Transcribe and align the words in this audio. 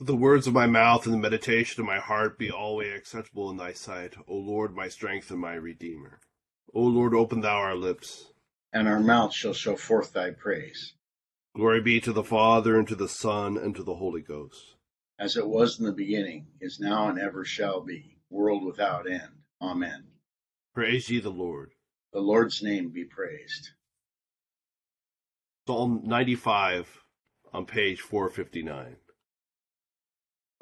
Let 0.00 0.08
the 0.08 0.16
words 0.16 0.48
of 0.48 0.54
my 0.54 0.66
mouth 0.66 1.04
and 1.04 1.14
the 1.14 1.18
meditation 1.18 1.80
of 1.80 1.86
my 1.86 2.00
heart 2.00 2.36
be 2.36 2.50
always 2.50 2.92
acceptable 2.92 3.48
in 3.50 3.56
thy 3.56 3.72
sight, 3.72 4.16
O 4.26 4.34
Lord, 4.34 4.74
my 4.74 4.88
strength 4.88 5.30
and 5.30 5.38
my 5.38 5.54
redeemer. 5.54 6.18
O 6.74 6.82
Lord, 6.82 7.14
open 7.14 7.42
thou 7.42 7.56
our 7.56 7.76
lips, 7.76 8.32
and 8.72 8.88
our 8.88 8.98
mouth 8.98 9.32
shall 9.32 9.54
show 9.54 9.76
forth 9.76 10.12
thy 10.12 10.30
praise. 10.30 10.94
Glory 11.54 11.80
be 11.80 12.00
to 12.00 12.12
the 12.12 12.24
Father, 12.24 12.76
and 12.76 12.88
to 12.88 12.96
the 12.96 13.08
Son, 13.08 13.56
and 13.56 13.76
to 13.76 13.84
the 13.84 13.94
Holy 13.94 14.20
Ghost. 14.20 14.74
As 15.16 15.36
it 15.36 15.46
was 15.46 15.78
in 15.78 15.86
the 15.86 15.92
beginning, 15.92 16.48
is 16.60 16.80
now, 16.80 17.08
and 17.08 17.20
ever 17.20 17.44
shall 17.44 17.80
be, 17.80 18.18
world 18.28 18.64
without 18.64 19.08
end. 19.08 19.44
Amen. 19.62 20.08
Praise 20.74 21.08
ye 21.08 21.20
the 21.20 21.30
Lord. 21.30 21.70
The 22.12 22.18
Lord's 22.18 22.60
name 22.64 22.88
be 22.88 23.04
praised. 23.04 23.70
Psalm 25.68 26.02
95 26.04 27.04
on 27.52 27.64
page 27.64 28.00
459. 28.00 28.96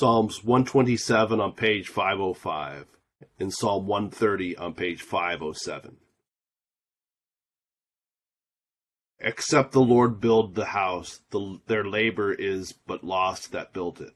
Psalms 0.00 0.44
127 0.44 1.40
on 1.40 1.52
page 1.54 1.88
505 1.88 2.86
and 3.40 3.52
Psalm 3.52 3.88
130 3.88 4.56
on 4.56 4.72
page 4.72 5.02
507. 5.02 5.96
Except 9.18 9.72
the 9.72 9.80
Lord 9.80 10.20
build 10.20 10.54
the 10.54 10.66
house, 10.66 11.22
the, 11.30 11.58
their 11.66 11.82
labor 11.82 12.32
is 12.32 12.70
but 12.70 13.02
lost 13.02 13.50
that 13.50 13.72
built 13.72 14.00
it. 14.00 14.12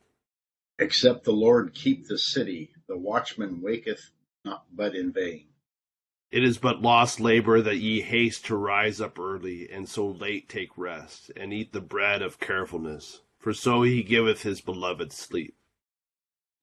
Except 0.79 1.25
the 1.25 1.33
Lord 1.33 1.75
keep 1.75 2.07
the 2.07 2.19
city, 2.19 2.71
the 2.87 2.97
watchman 2.97 3.61
waketh 3.61 4.13
not 4.45 4.67
but 4.73 4.95
in 4.95 5.13
vain. 5.13 5.49
It 6.31 6.45
is 6.45 6.59
but 6.59 6.81
lost 6.81 7.19
labor 7.19 7.61
that 7.61 7.79
ye 7.79 8.03
haste 8.03 8.47
to 8.47 8.55
rise 8.55 9.01
up 9.01 9.19
early, 9.19 9.69
and 9.69 9.89
so 9.89 10.07
late 10.07 10.49
take 10.49 10.79
rest, 10.79 11.33
and 11.37 11.53
eat 11.53 11.73
the 11.73 11.81
bread 11.81 12.23
of 12.23 12.39
carefulness, 12.39 13.23
for 13.41 13.53
so 13.53 13.83
he 13.83 14.05
giveth 14.05 14.45
his 14.45 14.61
beloved 14.61 15.13
sleep. 15.13 15.57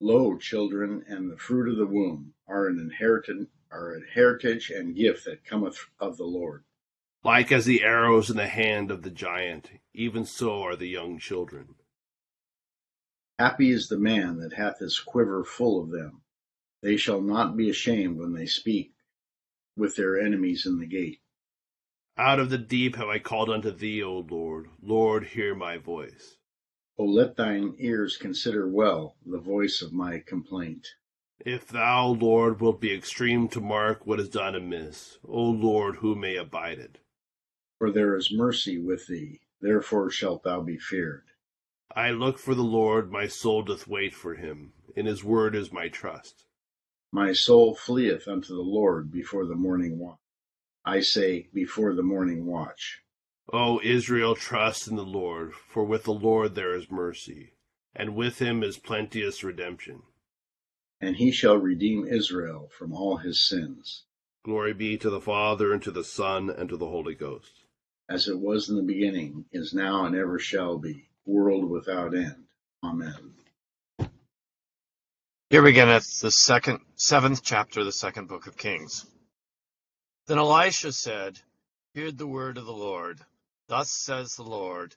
Lo, 0.00 0.38
children, 0.38 1.04
and 1.06 1.30
the 1.30 1.36
fruit 1.36 1.70
of 1.70 1.76
the 1.76 1.86
womb 1.86 2.32
are 2.48 2.66
an 2.66 2.78
inheritance, 2.78 3.50
are 3.70 3.94
a 3.94 4.00
heritage 4.14 4.70
and 4.70 4.96
gift 4.96 5.26
that 5.26 5.44
cometh 5.44 5.90
of 6.00 6.16
the 6.16 6.24
Lord. 6.24 6.64
Like 7.22 7.52
as 7.52 7.66
the 7.66 7.82
arrows 7.82 8.30
in 8.30 8.38
the 8.38 8.48
hand 8.48 8.90
of 8.90 9.02
the 9.02 9.10
giant, 9.10 9.70
even 9.92 10.24
so 10.24 10.62
are 10.62 10.74
the 10.74 10.88
young 10.88 11.18
children. 11.18 11.74
Happy 13.38 13.70
is 13.70 13.88
the 13.88 13.98
man 13.98 14.38
that 14.38 14.54
hath 14.54 14.78
his 14.78 14.98
quiver 14.98 15.44
full 15.44 15.82
of 15.82 15.90
them. 15.90 16.22
They 16.82 16.96
shall 16.96 17.20
not 17.20 17.56
be 17.56 17.68
ashamed 17.68 18.18
when 18.18 18.32
they 18.32 18.46
speak 18.46 18.94
with 19.76 19.96
their 19.96 20.18
enemies 20.18 20.64
in 20.64 20.78
the 20.78 20.86
gate. 20.86 21.20
Out 22.16 22.38
of 22.38 22.48
the 22.48 22.58
deep 22.58 22.96
have 22.96 23.08
I 23.08 23.18
called 23.18 23.50
unto 23.50 23.70
thee, 23.70 24.02
O 24.02 24.26
Lord. 24.28 24.68
Lord, 24.82 25.26
hear 25.28 25.54
my 25.54 25.76
voice. 25.76 26.36
O 27.00 27.04
let 27.04 27.36
thine 27.36 27.76
ears 27.78 28.18
consider 28.18 28.68
well 28.68 29.16
the 29.24 29.38
voice 29.38 29.80
of 29.80 29.90
my 29.90 30.18
complaint. 30.18 30.86
If 31.46 31.66
thou, 31.66 32.08
Lord, 32.08 32.60
wilt 32.60 32.78
be 32.78 32.92
extreme 32.92 33.48
to 33.48 33.60
mark 33.62 34.06
what 34.06 34.20
is 34.20 34.28
done 34.28 34.54
amiss, 34.54 35.16
O 35.24 35.44
Lord, 35.44 35.96
who 35.96 36.14
may 36.14 36.36
abide 36.36 36.78
it? 36.78 36.98
For 37.78 37.90
there 37.90 38.14
is 38.16 38.30
mercy 38.30 38.76
with 38.78 39.06
thee, 39.06 39.40
therefore 39.62 40.10
shalt 40.10 40.42
thou 40.42 40.60
be 40.60 40.76
feared. 40.76 41.24
I 41.96 42.10
look 42.10 42.38
for 42.38 42.54
the 42.54 42.60
Lord, 42.60 43.10
my 43.10 43.28
soul 43.28 43.62
doth 43.62 43.88
wait 43.88 44.12
for 44.12 44.34
him. 44.34 44.74
In 44.94 45.06
his 45.06 45.24
word 45.24 45.54
is 45.54 45.72
my 45.72 45.88
trust. 45.88 46.44
My 47.10 47.32
soul 47.32 47.74
fleeth 47.74 48.28
unto 48.28 48.54
the 48.54 48.60
Lord 48.60 49.10
before 49.10 49.46
the 49.46 49.54
morning 49.54 49.98
watch. 49.98 50.18
I 50.84 51.00
say, 51.00 51.48
before 51.54 51.94
the 51.94 52.02
morning 52.02 52.44
watch. 52.44 53.00
O 53.52 53.80
Israel, 53.82 54.36
trust 54.36 54.86
in 54.86 54.94
the 54.94 55.04
Lord, 55.04 55.54
for 55.54 55.82
with 55.82 56.04
the 56.04 56.12
Lord 56.12 56.54
there 56.54 56.72
is 56.74 56.88
mercy, 56.88 57.52
and 57.96 58.14
with 58.14 58.38
him 58.38 58.62
is 58.62 58.78
plenteous 58.78 59.42
redemption. 59.42 60.02
And 61.00 61.16
he 61.16 61.32
shall 61.32 61.56
redeem 61.56 62.06
Israel 62.06 62.70
from 62.78 62.92
all 62.92 63.16
his 63.16 63.48
sins. 63.48 64.04
Glory 64.44 64.72
be 64.72 64.96
to 64.98 65.10
the 65.10 65.20
Father, 65.20 65.72
and 65.72 65.82
to 65.82 65.90
the 65.90 66.04
Son, 66.04 66.48
and 66.48 66.68
to 66.68 66.76
the 66.76 66.88
Holy 66.88 67.16
Ghost. 67.16 67.64
As 68.08 68.28
it 68.28 68.38
was 68.38 68.68
in 68.68 68.76
the 68.76 68.82
beginning, 68.82 69.44
is 69.52 69.74
now, 69.74 70.04
and 70.04 70.14
ever 70.14 70.38
shall 70.38 70.78
be, 70.78 71.08
world 71.26 71.68
without 71.68 72.14
end. 72.14 72.44
Amen. 72.84 73.34
Here 75.48 75.62
beginneth 75.62 76.20
the 76.20 76.30
second, 76.30 76.80
seventh 76.94 77.42
chapter 77.42 77.80
of 77.80 77.86
the 77.86 77.92
second 77.92 78.28
book 78.28 78.46
of 78.46 78.56
Kings. 78.56 79.06
Then 80.28 80.38
Elisha 80.38 80.92
said, 80.92 81.40
Hear 81.94 82.12
the 82.12 82.26
word 82.26 82.56
of 82.56 82.66
the 82.66 82.72
Lord. 82.72 83.18
Thus 83.70 83.92
says 83.92 84.34
the 84.34 84.42
Lord, 84.42 84.96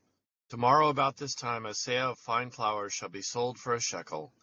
Tomorrow 0.50 0.90
about 0.90 1.18
this 1.18 1.36
time 1.36 1.68
a 1.68 1.76
seah 1.76 2.10
of 2.14 2.18
fine 2.18 2.50
flour 2.50 2.90
shall 2.90 3.08
be 3.08 3.22
sold 3.22 3.60
for 3.60 3.76
a 3.76 3.80
shekel, 3.80 4.34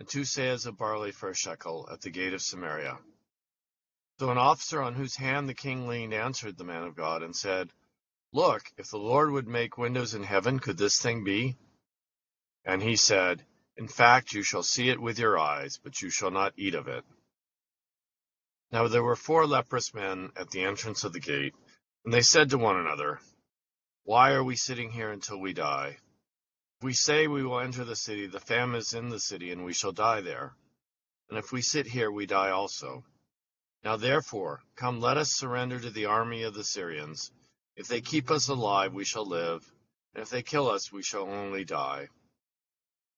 and 0.00 0.08
two 0.08 0.22
seahs 0.22 0.66
of 0.66 0.76
barley 0.76 1.12
for 1.12 1.28
a 1.30 1.34
shekel 1.36 1.88
at 1.88 2.00
the 2.00 2.10
gate 2.10 2.32
of 2.32 2.42
Samaria. 2.42 2.98
So 4.18 4.32
an 4.32 4.36
officer 4.36 4.82
on 4.82 4.96
whose 4.96 5.14
hand 5.14 5.48
the 5.48 5.54
king 5.54 5.86
leaned 5.86 6.12
answered 6.12 6.58
the 6.58 6.64
man 6.64 6.82
of 6.82 6.96
God 6.96 7.22
and 7.22 7.36
said, 7.36 7.70
Look, 8.32 8.64
if 8.76 8.88
the 8.90 8.98
Lord 8.98 9.30
would 9.30 9.46
make 9.46 9.78
windows 9.78 10.12
in 10.12 10.24
heaven, 10.24 10.58
could 10.58 10.76
this 10.76 11.00
thing 11.00 11.22
be? 11.22 11.56
And 12.64 12.82
he 12.82 12.96
said, 12.96 13.46
In 13.76 13.86
fact, 13.86 14.32
you 14.32 14.42
shall 14.42 14.64
see 14.64 14.88
it 14.88 15.00
with 15.00 15.20
your 15.20 15.38
eyes, 15.38 15.78
but 15.80 16.02
you 16.02 16.10
shall 16.10 16.32
not 16.32 16.52
eat 16.56 16.74
of 16.74 16.88
it. 16.88 17.04
Now 18.72 18.88
there 18.88 19.04
were 19.04 19.14
four 19.14 19.46
leprous 19.46 19.94
men 19.94 20.32
at 20.34 20.50
the 20.50 20.64
entrance 20.64 21.04
of 21.04 21.12
the 21.12 21.20
gate, 21.20 21.54
and 22.04 22.12
they 22.12 22.22
said 22.22 22.50
to 22.50 22.58
one 22.58 22.76
another, 22.76 23.20
why 24.08 24.32
are 24.32 24.42
we 24.42 24.56
sitting 24.56 24.90
here 24.90 25.12
until 25.12 25.38
we 25.38 25.52
die? 25.52 25.98
If 26.78 26.82
we 26.82 26.94
say 26.94 27.26
we 27.26 27.44
will 27.44 27.60
enter 27.60 27.84
the 27.84 27.94
city, 27.94 28.26
the 28.26 28.40
famine 28.40 28.76
is 28.76 28.94
in 28.94 29.10
the 29.10 29.20
city, 29.20 29.52
and 29.52 29.66
we 29.66 29.74
shall 29.74 29.92
die 29.92 30.22
there. 30.22 30.56
And 31.28 31.38
if 31.38 31.52
we 31.52 31.60
sit 31.60 31.86
here, 31.86 32.10
we 32.10 32.24
die 32.24 32.48
also. 32.48 33.04
Now 33.84 33.96
therefore, 33.96 34.62
come, 34.76 35.02
let 35.02 35.18
us 35.18 35.36
surrender 35.36 35.78
to 35.78 35.90
the 35.90 36.06
army 36.06 36.44
of 36.44 36.54
the 36.54 36.64
Syrians. 36.64 37.30
If 37.76 37.86
they 37.86 38.00
keep 38.00 38.30
us 38.30 38.48
alive, 38.48 38.94
we 38.94 39.04
shall 39.04 39.26
live, 39.26 39.70
and 40.14 40.22
if 40.22 40.30
they 40.30 40.40
kill 40.42 40.70
us, 40.70 40.90
we 40.90 41.02
shall 41.02 41.24
only 41.24 41.66
die. 41.66 42.08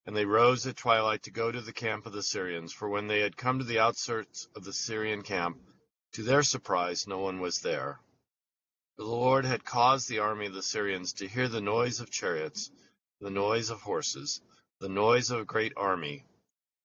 And 0.07 0.17
they 0.17 0.25
rose 0.25 0.67
at 0.67 0.77
twilight 0.77 1.23
to 1.23 1.31
go 1.31 1.53
to 1.53 1.61
the 1.61 1.73
camp 1.73 2.05
of 2.05 2.13
the 2.13 2.25
Syrians, 2.25 2.73
for 2.73 2.89
when 2.89 3.07
they 3.07 3.21
had 3.21 3.37
come 3.37 3.61
to 3.61 3.65
the 3.65 3.79
outskirts 3.79 4.49
of 4.57 4.65
the 4.65 4.73
Syrian 4.73 5.23
camp, 5.23 5.57
to 6.15 6.25
their 6.25 6.43
surprise, 6.43 7.07
no 7.07 7.19
one 7.19 7.39
was 7.39 7.61
there. 7.61 8.01
The 9.01 9.07
Lord 9.07 9.47
had 9.47 9.65
caused 9.65 10.11
the 10.11 10.19
army 10.19 10.45
of 10.45 10.53
the 10.53 10.63
Syrians 10.63 11.15
to 11.15 11.27
hear 11.27 11.49
the 11.49 11.63
noise 11.63 12.01
of 12.01 12.11
chariots, 12.11 12.71
the 13.19 13.31
noise 13.31 13.71
of 13.71 13.81
horses, 13.81 14.43
the 14.79 14.91
noise 14.91 15.31
of 15.31 15.41
a 15.41 15.45
great 15.47 15.73
army. 15.75 16.27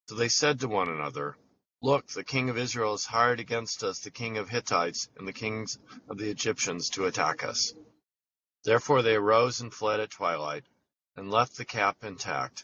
So 0.07 0.15
they 0.15 0.29
said 0.29 0.61
to 0.61 0.69
one 0.69 0.87
another, 0.87 1.37
Look, 1.81 2.07
the 2.07 2.23
king 2.23 2.49
of 2.49 2.57
Israel 2.57 2.91
has 2.91 3.03
hired 3.03 3.41
against 3.41 3.83
us 3.83 3.99
the 3.99 4.11
king 4.11 4.37
of 4.37 4.47
Hittites 4.47 5.09
and 5.17 5.27
the 5.27 5.33
kings 5.33 5.77
of 6.07 6.17
the 6.17 6.29
Egyptians 6.29 6.89
to 6.91 7.05
attack 7.05 7.43
us. 7.43 7.73
Therefore 8.63 9.01
they 9.01 9.15
arose 9.15 9.59
and 9.59 9.73
fled 9.73 9.99
at 9.99 10.11
twilight, 10.11 10.63
and 11.17 11.29
left 11.29 11.57
the 11.57 11.65
camp 11.65 12.01
intact, 12.01 12.63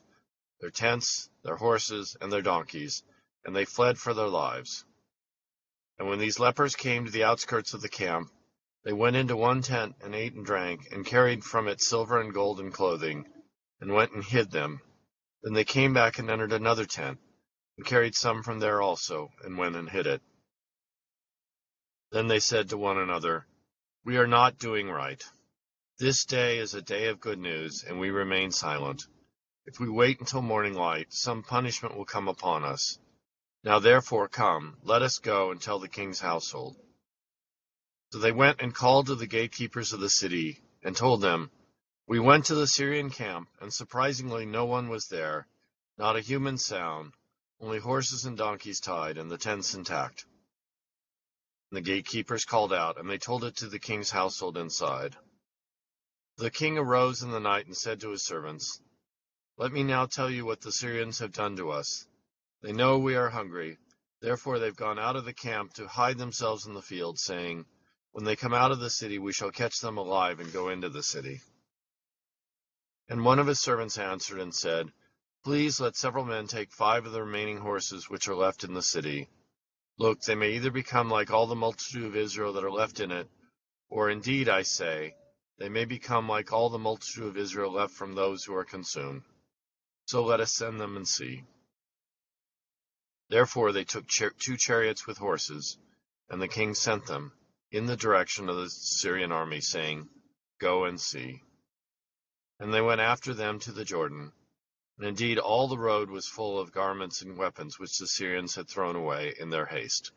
their 0.61 0.71
tents, 0.71 1.29
their 1.43 1.57
horses, 1.57 2.15
and 2.21 2.31
their 2.31 2.41
donkeys, 2.41 3.03
and 3.43 3.53
they 3.53 3.65
fled 3.65 3.97
for 3.97 4.13
their 4.13 4.29
lives. 4.29 4.85
And 5.99 6.07
when 6.07 6.19
these 6.19 6.39
lepers 6.39 6.77
came 6.77 7.03
to 7.03 7.11
the 7.11 7.25
outskirts 7.25 7.73
of 7.73 7.81
the 7.81 7.89
camp, 7.89 8.31
they 8.83 8.93
went 8.93 9.15
into 9.15 9.35
one 9.35 9.61
tent 9.61 9.95
and 10.01 10.15
ate 10.15 10.33
and 10.33 10.45
drank, 10.45 10.87
and 10.91 11.05
carried 11.05 11.43
from 11.43 11.67
it 11.67 11.81
silver 11.81 12.19
and 12.19 12.33
gold 12.33 12.59
and 12.59 12.73
clothing, 12.73 13.25
and 13.79 13.93
went 13.93 14.11
and 14.11 14.23
hid 14.23 14.49
them. 14.51 14.81
Then 15.43 15.53
they 15.53 15.63
came 15.63 15.93
back 15.93 16.17
and 16.17 16.29
entered 16.29 16.53
another 16.53 16.85
tent, 16.85 17.19
and 17.77 17.85
carried 17.85 18.15
some 18.15 18.41
from 18.41 18.59
there 18.59 18.81
also, 18.81 19.29
and 19.43 19.57
went 19.57 19.75
and 19.75 19.89
hid 19.89 20.07
it. 20.07 20.21
Then 22.11 22.27
they 22.27 22.39
said 22.39 22.69
to 22.69 22.77
one 22.77 22.97
another, 22.97 23.45
We 24.03 24.17
are 24.17 24.27
not 24.27 24.57
doing 24.57 24.89
right. 24.89 25.23
This 25.99 26.25
day 26.25 26.57
is 26.57 26.73
a 26.73 26.81
day 26.81 27.07
of 27.07 27.19
good 27.19 27.39
news, 27.39 27.83
and 27.83 27.99
we 27.99 28.09
remain 28.09 28.51
silent. 28.51 29.03
If 29.65 29.79
we 29.79 29.89
wait 29.89 30.19
until 30.19 30.41
morning 30.41 30.73
light, 30.73 31.13
some 31.13 31.43
punishment 31.43 31.95
will 31.95 32.05
come 32.05 32.27
upon 32.27 32.63
us. 32.63 32.97
Now 33.63 33.77
therefore 33.77 34.27
come, 34.27 34.77
let 34.81 35.03
us 35.03 35.19
go 35.19 35.51
and 35.51 35.61
tell 35.61 35.77
the 35.77 35.87
king's 35.87 36.19
household. 36.19 36.77
So 38.11 38.19
they 38.19 38.33
went 38.33 38.61
and 38.61 38.75
called 38.75 39.07
to 39.07 39.15
the 39.15 39.25
gatekeepers 39.25 39.93
of 39.93 40.01
the 40.01 40.09
city, 40.09 40.61
and 40.83 40.97
told 40.97 41.21
them, 41.21 41.49
We 42.07 42.19
went 42.19 42.45
to 42.47 42.55
the 42.55 42.67
Syrian 42.67 43.09
camp, 43.09 43.47
and 43.61 43.73
surprisingly 43.73 44.45
no 44.45 44.65
one 44.65 44.89
was 44.89 45.07
there, 45.07 45.47
not 45.97 46.17
a 46.17 46.21
human 46.21 46.57
sound, 46.57 47.13
only 47.61 47.79
horses 47.79 48.25
and 48.25 48.37
donkeys 48.37 48.81
tied, 48.81 49.17
and 49.17 49.31
the 49.31 49.37
tents 49.37 49.73
intact. 49.73 50.25
And 51.69 51.77
the 51.77 51.81
gatekeepers 51.81 52.43
called 52.43 52.73
out, 52.73 52.99
and 52.99 53.09
they 53.09 53.17
told 53.17 53.45
it 53.45 53.55
to 53.57 53.67
the 53.67 53.79
king's 53.79 54.09
household 54.09 54.57
inside. 54.57 55.15
The 56.35 56.51
king 56.51 56.77
arose 56.77 57.23
in 57.23 57.31
the 57.31 57.39
night 57.39 57.65
and 57.65 57.77
said 57.77 58.01
to 58.01 58.09
his 58.09 58.25
servants, 58.25 58.81
Let 59.55 59.71
me 59.71 59.83
now 59.83 60.05
tell 60.05 60.29
you 60.29 60.43
what 60.43 60.59
the 60.59 60.73
Syrians 60.73 61.19
have 61.19 61.31
done 61.31 61.55
to 61.55 61.71
us. 61.71 62.07
They 62.61 62.73
know 62.73 62.99
we 62.99 63.15
are 63.15 63.29
hungry. 63.29 63.77
Therefore 64.19 64.59
they've 64.59 64.75
gone 64.75 64.99
out 64.99 65.15
of 65.15 65.23
the 65.23 65.33
camp 65.33 65.75
to 65.75 65.87
hide 65.87 66.17
themselves 66.17 66.65
in 66.65 66.73
the 66.73 66.81
field, 66.81 67.17
saying, 67.17 67.65
When 68.13 68.25
they 68.25 68.35
come 68.35 68.53
out 68.53 68.71
of 68.71 68.79
the 68.79 68.89
city, 68.89 69.19
we 69.19 69.31
shall 69.31 69.51
catch 69.51 69.79
them 69.79 69.97
alive 69.97 70.41
and 70.41 70.51
go 70.51 70.67
into 70.67 70.89
the 70.89 71.03
city. 71.03 71.41
And 73.07 73.23
one 73.23 73.39
of 73.39 73.47
his 73.47 73.61
servants 73.61 73.97
answered 73.97 74.39
and 74.39 74.53
said, 74.53 74.91
Please 75.45 75.79
let 75.79 75.95
several 75.95 76.25
men 76.25 76.47
take 76.47 76.73
five 76.73 77.05
of 77.05 77.13
the 77.13 77.23
remaining 77.23 77.57
horses 77.57 78.09
which 78.09 78.27
are 78.27 78.35
left 78.35 78.65
in 78.65 78.73
the 78.73 78.81
city. 78.81 79.29
Look, 79.97 80.21
they 80.21 80.35
may 80.35 80.51
either 80.53 80.71
become 80.71 81.09
like 81.09 81.31
all 81.31 81.47
the 81.47 81.55
multitude 81.55 82.03
of 82.03 82.15
Israel 82.15 82.53
that 82.53 82.65
are 82.65 82.71
left 82.71 82.99
in 82.99 83.11
it, 83.11 83.29
or 83.89 84.09
indeed, 84.09 84.49
I 84.49 84.63
say, 84.63 85.15
they 85.57 85.69
may 85.69 85.85
become 85.85 86.27
like 86.27 86.51
all 86.51 86.69
the 86.69 86.77
multitude 86.77 87.23
of 87.23 87.37
Israel 87.37 87.71
left 87.71 87.93
from 87.93 88.13
those 88.13 88.43
who 88.43 88.53
are 88.55 88.65
consumed. 88.65 89.23
So 90.05 90.23
let 90.25 90.41
us 90.41 90.51
send 90.53 90.81
them 90.81 90.97
and 90.97 91.07
see. 91.07 91.45
Therefore 93.29 93.71
they 93.71 93.85
took 93.85 94.05
two 94.07 94.57
chariots 94.57 95.07
with 95.07 95.17
horses, 95.17 95.77
and 96.29 96.41
the 96.41 96.49
king 96.49 96.73
sent 96.73 97.05
them 97.05 97.31
in 97.71 97.85
the 97.85 97.95
direction 97.95 98.49
of 98.49 98.57
the 98.57 98.69
Syrian 98.69 99.31
army, 99.31 99.61
saying, 99.61 100.09
Go 100.59 100.85
and 100.85 100.99
see. 100.99 101.41
And 102.59 102.73
they 102.73 102.81
went 102.81 103.01
after 103.01 103.33
them 103.33 103.59
to 103.59 103.71
the 103.71 103.85
Jordan. 103.85 104.33
And 104.97 105.07
indeed 105.07 105.39
all 105.39 105.67
the 105.67 105.79
road 105.79 106.09
was 106.09 106.27
full 106.27 106.59
of 106.59 106.71
garments 106.71 107.21
and 107.21 107.37
weapons 107.37 107.79
which 107.79 107.97
the 107.97 108.07
Syrians 108.07 108.55
had 108.55 108.67
thrown 108.67 108.95
away 108.95 109.33
in 109.39 109.49
their 109.49 109.65
haste. 109.65 110.11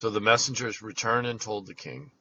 So 0.00 0.08
the 0.10 0.20
messengers 0.20 0.80
returned 0.80 1.26
and 1.26 1.40
told 1.40 1.66
the 1.66 1.74
king. 1.74 2.12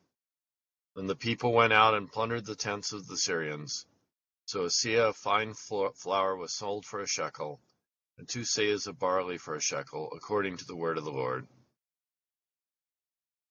Then 0.96 1.08
the 1.08 1.16
people 1.16 1.54
went 1.54 1.74
out 1.74 1.94
and 1.94 2.12
plundered 2.12 2.46
the 2.46 2.56
tents 2.56 2.94
of 2.94 3.08
the 3.08 3.18
Syrians. 3.18 3.86
So 4.46 4.64
a 4.64 4.68
seah 4.68 5.10
of 5.10 5.18
fine 5.18 5.54
flour 5.54 6.36
was 6.36 6.54
sold 6.54 6.86
for 6.86 7.00
a 7.00 7.08
shekel, 7.08 7.62
and 8.18 8.28
two 8.28 8.42
seahs 8.42 8.88
of 8.88 9.00
barley 9.00 9.38
for 9.38 9.56
a 9.56 9.62
shekel, 9.62 10.12
according 10.16 10.58
to 10.58 10.66
the 10.66 10.76
word 10.76 10.98
of 10.98 11.04
the 11.04 11.12
Lord. 11.12 11.48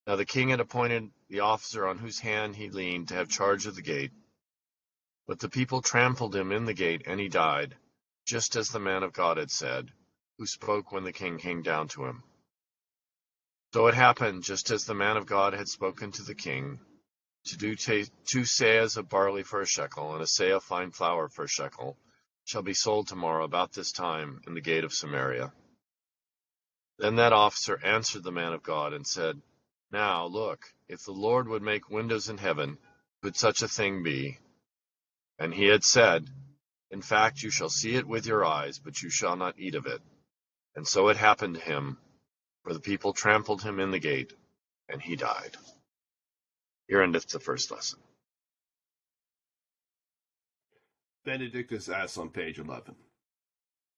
Now 0.07 0.17
the 0.17 0.27
king 0.27 0.51
had 0.51 0.61
appointed 0.61 1.11
the 1.29 1.41
officer 1.41 1.87
on 1.87 1.99
whose 1.99 2.21
hand 2.21 2.57
he 2.57 2.69
leaned 2.69 3.09
to 3.09 3.15
have 3.15 3.29
charge 3.29 3.67
of 3.67 3.75
the 3.75 3.83
gate. 3.83 4.13
But 5.27 5.41
the 5.41 5.49
people 5.49 5.81
trampled 5.81 6.37
him 6.37 6.53
in 6.53 6.67
the 6.67 6.75
gate, 6.75 7.03
and 7.07 7.19
he 7.19 7.29
died, 7.29 7.77
just 8.27 8.57
as 8.57 8.69
the 8.69 8.79
man 8.81 9.03
of 9.03 9.15
God 9.15 9.39
had 9.39 9.51
said, 9.51 9.91
who 10.37 10.47
spoke 10.47 10.93
when 10.93 11.05
the 11.05 11.13
king 11.13 11.39
came 11.39 11.63
down 11.63 11.89
to 11.89 12.05
him. 12.05 12.23
So 13.73 13.87
it 13.87 13.95
happened, 13.95 14.43
just 14.43 14.71
as 14.71 14.85
the 14.85 14.95
man 14.95 15.17
of 15.17 15.27
God 15.27 15.55
had 15.55 15.69
spoken 15.69 16.13
to 16.13 16.23
the 16.23 16.35
king, 16.35 16.79
to 17.47 17.57
do 17.57 17.75
two 17.75 18.43
seahs 18.43 18.97
of 18.97 19.09
barley 19.09 19.43
for 19.43 19.63
a 19.63 19.67
shekel, 19.67 20.13
and 20.13 20.23
a 20.23 20.27
seah 20.27 20.57
of 20.57 20.65
fine 20.65 20.91
flour 20.91 21.29
for 21.29 21.45
a 21.45 21.49
shekel, 21.49 21.99
shall 22.45 22.63
be 22.63 22.75
sold 22.75 23.09
tomorrow 23.09 23.45
about 23.45 23.73
this 23.73 23.91
time 23.91 24.43
in 24.47 24.53
the 24.53 24.61
gate 24.61 24.85
of 24.85 24.93
Samaria. 24.93 25.53
Then 26.99 27.17
that 27.17 27.33
officer 27.33 27.81
answered 27.83 28.23
the 28.23 28.31
man 28.31 28.53
of 28.53 28.63
God 28.63 28.93
and 28.93 29.07
said, 29.07 29.41
Now, 29.91 30.27
look, 30.27 30.73
if 30.89 31.05
the 31.05 31.13
Lord 31.13 31.49
would 31.49 31.63
make 31.63 31.91
windows 31.91 32.29
in 32.29 32.39
heaven, 32.39 32.79
could 33.23 33.37
such 33.37 33.63
a 33.63 33.69
thing 33.69 34.03
be? 34.03 34.39
And 35.39 35.55
he 35.55 35.67
had 35.67 35.85
said, 35.85 36.29
In 36.91 37.03
fact, 37.03 37.43
you 37.43 37.51
shall 37.51 37.69
see 37.69 37.97
it 37.97 38.07
with 38.07 38.27
your 38.27 38.45
eyes, 38.45 38.79
but 38.79 39.03
you 39.03 39.11
shall 39.11 39.37
not 39.37 39.59
eat 39.59 39.75
of 39.75 39.87
it. 39.87 40.03
And 40.77 40.87
so 40.87 41.09
it 41.09 41.17
happened 41.17 41.55
to 41.55 41.61
him, 41.61 41.99
for 42.63 42.73
the 42.73 42.81
people 42.81 43.13
trampled 43.13 43.63
him 43.63 43.81
in 43.81 43.91
the 43.91 43.99
gate, 43.99 44.33
and 44.89 45.01
he 45.01 45.17
died. 45.17 45.57
Here 46.89 47.03
endeth 47.03 47.29
the 47.29 47.41
first 47.41 47.71
lesson. 47.71 48.01
Benedictus 51.25 51.89
es 51.89 52.19
on 52.19 52.29
page 52.29 52.59
11. 52.59 52.95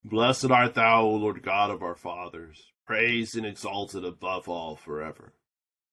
Blessed 0.04 0.50
art 0.52 0.74
thou, 0.74 1.02
O 1.02 1.14
Lord 1.16 1.42
God 1.42 1.70
of 1.70 1.82
our 1.82 1.96
fathers, 1.96 2.70
praised 2.86 3.36
and 3.36 3.44
exalted 3.44 4.04
above 4.04 4.48
all 4.48 4.76
forever. 4.76 5.32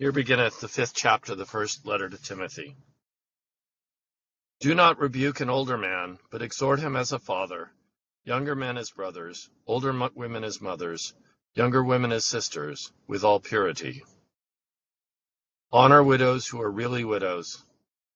Here 0.00 0.12
beginneth 0.12 0.60
the 0.60 0.68
fifth 0.68 0.94
chapter 0.94 1.32
of 1.32 1.38
the 1.38 1.44
first 1.44 1.84
letter 1.84 2.08
to 2.08 2.16
Timothy. 2.16 2.74
Do 4.58 4.74
not 4.74 4.98
rebuke 4.98 5.40
an 5.40 5.50
older 5.50 5.76
man, 5.76 6.18
but 6.30 6.40
exhort 6.40 6.80
him 6.80 6.96
as 6.96 7.12
a 7.12 7.18
father 7.18 7.70
younger 8.24 8.54
men 8.54 8.78
as 8.78 8.92
brothers, 8.92 9.50
older 9.66 9.92
women 10.14 10.42
as 10.42 10.58
mothers, 10.62 11.12
younger 11.54 11.84
women 11.84 12.12
as 12.12 12.24
sisters, 12.24 12.90
with 13.08 13.24
all 13.24 13.40
purity. 13.40 14.02
Honor 15.70 16.02
widows 16.02 16.46
who 16.46 16.62
are 16.62 16.70
really 16.70 17.04
widows. 17.04 17.62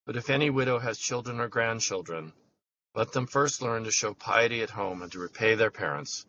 But 0.06 0.16
if 0.16 0.30
any 0.30 0.48
widow 0.48 0.78
has 0.78 0.98
children 0.98 1.38
or 1.38 1.48
grandchildren, 1.48 2.32
let 2.94 3.12
them 3.12 3.26
first 3.26 3.60
learn 3.60 3.84
to 3.84 3.90
show 3.90 4.14
piety 4.14 4.62
at 4.62 4.70
home 4.70 5.02
and 5.02 5.12
to 5.12 5.18
repay 5.18 5.54
their 5.54 5.70
parents, 5.70 6.24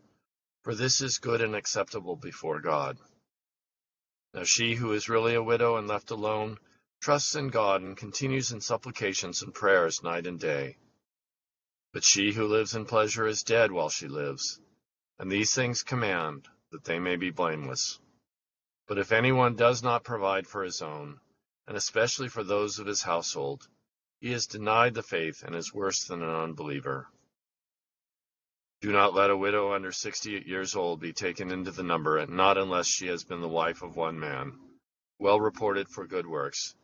for 0.64 0.76
this 0.76 1.00
is 1.00 1.18
good 1.18 1.40
and 1.40 1.56
acceptable 1.56 2.18
before 2.18 2.60
God. 2.60 2.98
Now 4.36 4.44
she 4.44 4.76
who 4.76 4.92
is 4.92 5.08
really 5.08 5.34
a 5.34 5.42
widow 5.42 5.78
and 5.78 5.88
left 5.88 6.12
alone 6.12 6.60
trusts 7.00 7.36
in 7.36 7.48
God 7.48 7.82
and 7.82 7.96
continues 7.96 8.52
in 8.52 8.60
supplications 8.60 9.42
and 9.42 9.54
prayers 9.54 10.04
night 10.04 10.28
and 10.28 10.38
day. 10.38 10.76
But 11.94 12.04
she 12.04 12.34
who 12.34 12.46
lives 12.46 12.76
in 12.76 12.84
pleasure 12.84 13.26
is 13.26 13.44
dead 13.44 13.72
while 13.72 13.90
she 13.90 14.10
lives. 14.10 14.60
And 15.18 15.32
these 15.32 15.56
things 15.56 15.84
command 15.84 16.50
that 16.72 16.84
they 16.84 17.00
may 17.00 17.16
be 17.16 17.30
blameless. 17.30 17.98
But 18.88 18.98
if 18.98 19.14
anyone 19.14 19.56
does 19.56 19.82
not 19.82 20.04
provide 20.04 20.48
for 20.48 20.66
his 20.66 20.82
own, 20.82 21.22
and 21.66 21.78
especially 21.78 22.28
for 22.28 22.44
those 22.44 22.78
of 22.78 22.88
his 22.88 23.04
household, 23.04 23.66
he 24.20 24.34
has 24.34 24.48
denied 24.48 24.96
the 24.96 25.02
faith 25.02 25.44
and 25.44 25.56
is 25.56 25.74
worse 25.74 26.04
than 26.04 26.22
an 26.22 26.30
unbeliever. 26.30 27.08
Do 28.82 28.92
not 28.92 29.14
let 29.14 29.30
a 29.30 29.38
widow 29.38 29.74
under 29.74 29.92
sixty 29.92 30.44
years 30.46 30.76
old 30.76 31.00
be 31.00 31.14
taken 31.14 31.52
into 31.52 31.72
the 31.72 31.84
number, 31.84 32.18
and 32.18 32.36
not 32.36 32.58
unless 32.58 32.88
she 32.88 33.08
has 33.08 33.24
been 33.24 33.42
the 33.42 33.48
wife 33.48 33.82
of 33.82 33.96
one 33.96 34.20
man, 34.20 34.60
well 35.18 35.40
reported 35.40 35.88
for 35.90 36.06
good 36.06 36.28
works. 36.28 36.76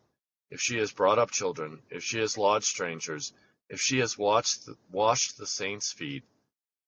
If 0.49 0.61
she 0.61 0.77
has 0.77 0.91
brought 0.91 1.19
up 1.19 1.31
children, 1.31 1.81
if 1.89 2.03
she 2.03 2.19
has 2.19 2.37
lodged 2.37 2.65
strangers, 2.65 3.33
if 3.69 3.79
she 3.79 3.99
has 3.99 4.15
the, 4.15 4.75
washed 4.89 5.37
the 5.37 5.45
saints' 5.45 5.93
feet, 5.93 6.23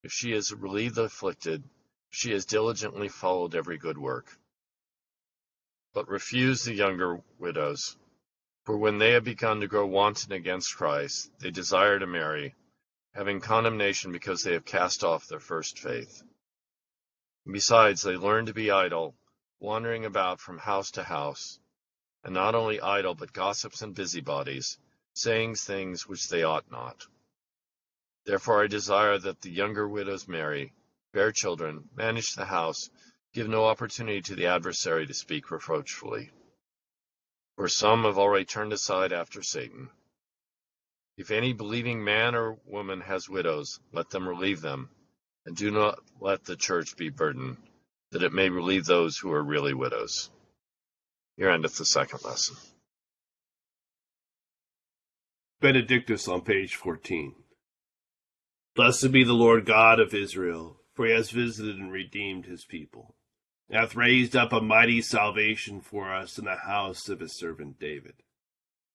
if 0.04 0.12
she 0.12 0.32
has 0.32 0.52
relieved 0.52 0.96
the 0.96 1.04
afflicted, 1.04 1.64
if 2.12 2.18
she 2.18 2.32
has 2.32 2.46
diligently 2.46 3.08
followed 3.08 3.56
every 3.56 3.78
good 3.78 3.98
work. 3.98 4.38
But 5.94 6.10
refuse 6.10 6.64
the 6.64 6.74
younger 6.74 7.22
widows, 7.40 7.98
for 8.66 8.78
when 8.78 8.98
they 8.98 9.12
have 9.12 9.24
begun 9.26 9.62
to 9.62 9.68
grow 9.68 9.86
wanton 9.86 10.32
against 10.32 10.76
Christ, 10.76 11.30
they 11.40 11.52
desire 11.52 12.00
to 12.00 12.08
marry 12.08 12.56
having 13.14 13.40
condemnation 13.40 14.12
because 14.12 14.42
they 14.42 14.54
have 14.54 14.66
cast 14.66 15.04
off 15.04 15.28
their 15.28 15.40
first 15.40 15.80
faith. 15.80 16.24
Besides, 17.52 18.02
they 18.02 18.16
learn 18.16 18.48
to 18.48 18.54
be 18.54 18.72
idle, 18.72 19.16
wandering 19.60 20.06
about 20.06 20.40
from 20.40 20.58
house 20.58 20.92
to 20.92 21.04
house, 21.04 21.60
and 22.24 22.34
not 22.34 22.56
only 22.56 22.82
idle, 22.82 23.16
but 23.16 23.34
gossips 23.34 23.82
and 23.82 23.94
busybodies, 23.94 24.78
saying 25.14 25.56
things 25.56 26.08
which 26.08 26.28
they 26.30 26.44
ought 26.44 26.72
not. 26.72 27.06
Therefore 28.26 28.64
I 28.64 28.68
desire 28.68 29.18
that 29.20 29.42
the 29.42 29.52
younger 29.52 29.88
widows 29.88 30.28
marry, 30.28 30.74
bear 31.12 31.32
children, 31.32 31.90
manage 31.96 32.34
the 32.34 32.46
house, 32.46 32.90
give 33.34 33.48
no 33.48 33.66
opportunity 33.66 34.22
to 34.22 34.36
the 34.36 34.48
adversary 34.48 35.06
to 35.06 35.14
speak 35.14 35.52
reproachfully. 35.52 36.32
For 37.58 37.68
some 37.68 38.04
have 38.04 38.18
already 38.18 38.46
turned 38.46 38.74
aside 38.74 39.14
after 39.14 39.44
Satan. 39.44 39.90
If 41.16 41.30
any 41.30 41.54
believing 41.54 42.04
man 42.04 42.34
or 42.34 42.58
woman 42.66 43.02
has 43.02 43.30
widows, 43.30 43.80
let 43.92 44.10
them 44.10 44.28
relieve 44.28 44.62
them, 44.62 44.90
and 45.46 45.56
do 45.56 45.70
not 45.70 46.00
let 46.20 46.46
the 46.46 46.56
church 46.56 46.98
be 46.98 47.10
burdened, 47.10 47.58
that 48.12 48.24
it 48.24 48.34
may 48.34 48.50
relieve 48.50 48.86
those 48.86 49.18
who 49.18 49.32
are 49.32 49.44
really 49.44 49.76
widows. 49.76 50.32
Here 51.38 51.50
endeth 51.50 51.78
the 51.78 51.86
second 51.86 52.24
lesson. 52.24 52.58
Benedictus 55.62 56.28
on 56.28 56.42
page 56.42 56.76
14. 56.76 57.36
Blessed 58.76 59.12
be 59.12 59.24
the 59.24 59.34
Lord 59.34 59.66
God 59.66 60.00
of 60.00 60.16
Israel, 60.16 60.82
for 60.96 61.06
he 61.06 61.12
has 61.14 61.30
visited 61.30 61.78
and 61.78 61.92
redeemed 61.92 62.48
his 62.48 62.66
people, 62.66 63.16
and 63.70 63.78
hath 63.78 63.96
raised 63.96 64.36
up 64.36 64.52
a 64.52 64.60
mighty 64.60 65.02
salvation 65.02 65.80
for 65.80 66.12
us 66.12 66.40
in 66.40 66.46
the 66.46 66.56
house 66.56 67.08
of 67.08 67.20
his 67.20 67.38
servant 67.38 67.80
David 67.80 68.16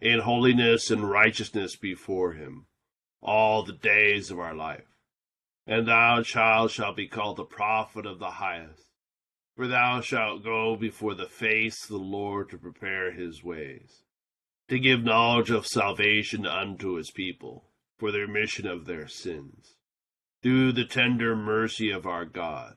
in 0.00 0.20
holiness 0.20 0.90
and 0.90 1.08
righteousness 1.08 1.76
before 1.76 2.32
him 2.32 2.66
all 3.22 3.62
the 3.62 3.72
days 3.72 4.30
of 4.30 4.38
our 4.38 4.54
life. 4.54 4.86
And 5.66 5.88
thou, 5.88 6.22
child, 6.22 6.70
shalt 6.70 6.96
be 6.96 7.08
called 7.08 7.38
the 7.38 7.44
prophet 7.44 8.06
of 8.06 8.18
the 8.18 8.32
highest, 8.32 8.90
for 9.56 9.66
thou 9.66 10.00
shalt 10.00 10.44
go 10.44 10.76
before 10.76 11.14
the 11.14 11.26
face 11.26 11.84
of 11.84 11.88
the 11.88 11.96
Lord 11.96 12.50
to 12.50 12.58
prepare 12.58 13.10
his 13.10 13.42
ways, 13.42 14.04
to 14.68 14.78
give 14.78 15.02
knowledge 15.02 15.50
of 15.50 15.66
salvation 15.66 16.46
unto 16.46 16.94
his 16.94 17.10
people, 17.10 17.70
for 17.98 18.12
the 18.12 18.20
remission 18.20 18.66
of 18.66 18.84
their 18.84 19.08
sins, 19.08 19.76
through 20.42 20.72
the 20.72 20.84
tender 20.84 21.34
mercy 21.34 21.90
of 21.90 22.06
our 22.06 22.24
God, 22.24 22.74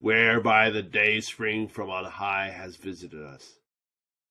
whereby 0.00 0.68
the 0.68 0.82
day 0.82 1.20
spring 1.20 1.68
from 1.68 1.88
on 1.88 2.04
high 2.04 2.50
has 2.50 2.76
visited 2.76 3.22
us 3.22 3.57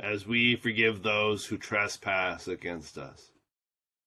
as 0.00 0.26
we 0.26 0.56
forgive 0.56 1.02
those 1.02 1.46
who 1.46 1.58
trespass 1.58 2.46
against 2.46 2.96
us. 2.96 3.32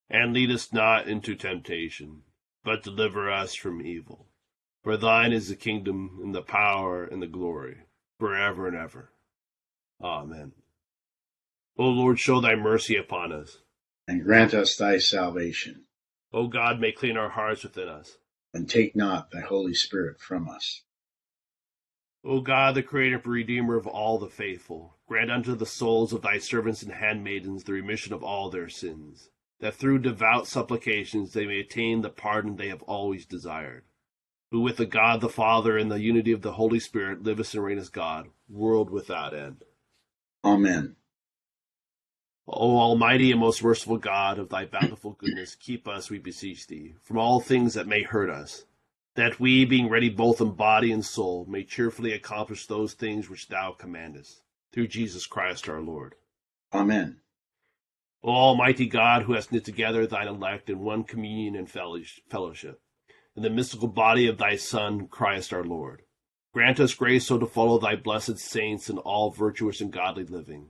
And 0.10 0.34
lead 0.34 0.52
us 0.52 0.72
not 0.74 1.08
into 1.08 1.36
temptation, 1.36 2.24
but 2.64 2.84
deliver 2.84 3.32
us 3.32 3.56
from 3.56 3.82
evil. 3.82 4.28
For 4.84 4.98
thine 4.98 5.32
is 5.32 5.50
the 5.50 5.56
kingdom, 5.56 6.20
and 6.24 6.34
the 6.34 6.42
power, 6.42 7.04
and 7.04 7.22
the 7.22 7.28
glory, 7.28 7.78
forever 8.20 8.68
and 8.68 8.76
ever. 8.76 9.12
Amen. 10.02 10.54
O 11.78 11.86
Lord, 11.86 12.20
show 12.20 12.42
thy 12.42 12.56
mercy 12.56 12.96
upon 12.96 13.32
us. 13.32 13.58
And 14.08 14.24
grant 14.24 14.54
us 14.54 14.76
thy 14.76 14.98
salvation. 14.98 15.84
O 16.34 16.48
God, 16.48 16.80
may 16.80 16.92
clean 16.92 17.18
our 17.18 17.30
hearts 17.30 17.64
within 17.64 17.88
us. 17.88 18.18
And 18.54 18.70
take 18.70 18.96
not 18.96 19.32
thy 19.32 19.42
Holy 19.42 19.74
Spirit 19.74 20.20
from 20.20 20.50
us. 20.50 20.82
O 22.24 22.42
God, 22.42 22.76
the 22.76 22.84
creator 22.84 23.16
and 23.16 23.26
redeemer 23.26 23.78
of 23.78 23.88
all 23.88 24.20
the 24.20 24.30
faithful, 24.30 24.98
grant 25.12 25.30
unto 25.30 25.54
the 25.54 25.66
souls 25.66 26.14
of 26.14 26.22
thy 26.22 26.38
servants 26.38 26.82
and 26.82 26.94
handmaidens 26.94 27.66
the 27.66 27.74
remission 27.74 28.14
of 28.14 28.24
all 28.24 28.50
their 28.50 28.70
sins, 28.70 29.30
that 29.60 29.76
through 29.76 30.00
devout 30.00 30.48
supplications 30.48 31.34
they 31.34 31.46
may 31.46 31.60
attain 31.60 32.00
the 32.00 32.10
pardon 32.10 32.56
they 32.56 32.70
have 32.70 32.82
always 32.84 33.26
desired. 33.26 33.84
Who 34.52 34.62
with 34.62 34.78
the 34.78 34.86
God 34.86 35.20
the 35.20 35.28
Father 35.28 35.78
and 35.78 35.92
the 35.92 36.00
unity 36.00 36.32
of 36.32 36.44
the 36.44 36.54
Holy 36.54 36.80
Spirit 36.80 37.24
liveth 37.24 37.54
and 37.54 37.62
reigneth 37.62 37.92
God, 37.92 38.30
world 38.48 38.90
without 38.90 39.34
end. 39.34 39.66
Amen. 40.46 40.96
O 42.48 42.78
Almighty 42.78 43.32
and 43.32 43.42
most 43.42 43.62
merciful 43.62 43.98
God, 43.98 44.40
of 44.40 44.48
thy 44.48 44.64
bountiful 44.64 45.12
goodness, 45.20 45.56
keep 45.56 45.90
us, 45.90 46.10
we 46.10 46.20
beseech 46.20 46.68
thee, 46.68 46.96
from 47.02 47.18
all 47.18 47.42
things 47.42 47.74
that 47.74 47.86
may 47.86 48.04
hurt 48.04 48.30
us 48.30 48.64
that 49.16 49.42
we, 49.42 49.66
being 49.66 49.90
ready 49.90 50.10
both 50.10 50.40
in 50.40 50.52
body 50.52 50.90
and 50.90 51.04
soul, 51.04 51.46
may 51.50 51.66
cheerfully 51.66 52.14
accomplish 52.14 52.66
those 52.66 52.94
things 52.94 53.30
which 53.30 53.50
thou 53.50 53.76
commandest, 53.78 54.42
through 54.72 54.88
Jesus 54.88 55.26
Christ 55.26 55.68
our 55.68 55.82
Lord. 55.82 56.16
Amen. 56.74 57.20
O 58.24 58.30
Almighty 58.30 58.86
God, 58.86 59.24
who 59.24 59.34
hast 59.34 59.52
knit 59.52 59.66
together 59.66 60.06
thine 60.06 60.28
elect 60.28 60.70
in 60.70 60.80
one 60.80 61.04
communion 61.04 61.56
and 61.56 61.70
fellowship, 61.70 62.80
in 63.36 63.44
the 63.44 63.50
mystical 63.50 63.88
body 63.88 64.28
of 64.28 64.38
thy 64.38 64.56
Son, 64.56 65.08
Christ 65.08 65.52
our 65.52 65.64
Lord, 65.64 66.04
grant 66.54 66.80
us 66.80 66.94
grace 66.94 67.28
so 67.28 67.38
to 67.38 67.48
follow 67.48 67.80
thy 67.80 67.96
blessed 67.96 68.38
saints 68.38 68.90
in 68.90 68.98
all 69.00 69.32
virtuous 69.32 69.82
and 69.82 69.92
godly 69.92 70.24
living, 70.24 70.68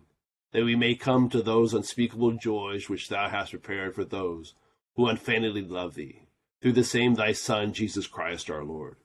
that 0.53 0.63
we 0.63 0.75
may 0.75 0.95
come 0.95 1.27
to 1.29 1.41
those 1.41 1.73
unspeakable 1.73 2.33
joys 2.33 2.87
which 2.87 3.09
thou 3.09 3.27
hast 3.29 3.51
prepared 3.51 3.95
for 3.95 4.05
those 4.05 4.53
who 4.95 5.07
unfeignedly 5.07 5.61
love 5.61 5.95
thee, 5.95 6.27
through 6.61 6.73
the 6.73 6.83
same 6.83 7.15
thy 7.15 7.33
Son, 7.33 7.73
Jesus 7.73 8.07
Christ 8.07 8.49
our 8.49 8.63
Lord. 8.63 8.97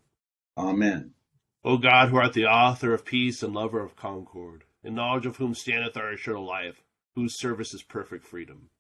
Amen. 0.56 1.14
O 1.64 1.78
God, 1.78 2.10
who 2.10 2.16
art 2.16 2.32
the 2.32 2.46
author 2.46 2.94
of 2.94 3.04
peace 3.04 3.42
and 3.42 3.52
lover 3.52 3.80
of 3.80 3.96
concord, 3.96 4.64
in 4.86 4.94
knowledge 4.94 5.26
of 5.26 5.36
whom 5.36 5.52
standeth 5.52 5.96
our 5.96 6.12
eternal 6.12 6.46
life, 6.46 6.84
whose 7.16 7.38
service 7.38 7.74
is 7.74 7.82
perfect 7.82 8.24
freedom. 8.24 8.70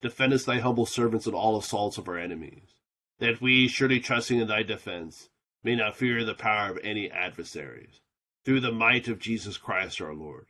Defendest 0.00 0.46
thy 0.46 0.60
humble 0.60 0.86
servants 0.86 1.26
in 1.26 1.34
all 1.34 1.58
assaults 1.58 1.98
of 1.98 2.08
our 2.08 2.16
enemies, 2.16 2.74
that 3.18 3.42
we, 3.42 3.68
surely 3.68 4.00
trusting 4.00 4.40
in 4.40 4.48
thy 4.48 4.62
defense, 4.62 5.28
may 5.62 5.76
not 5.76 5.94
fear 5.94 6.24
the 6.24 6.34
power 6.34 6.70
of 6.70 6.78
any 6.82 7.10
adversaries, 7.10 8.00
through 8.44 8.60
the 8.60 8.72
might 8.72 9.08
of 9.08 9.18
Jesus 9.18 9.58
Christ 9.58 10.00
our 10.00 10.14
Lord. 10.14 10.46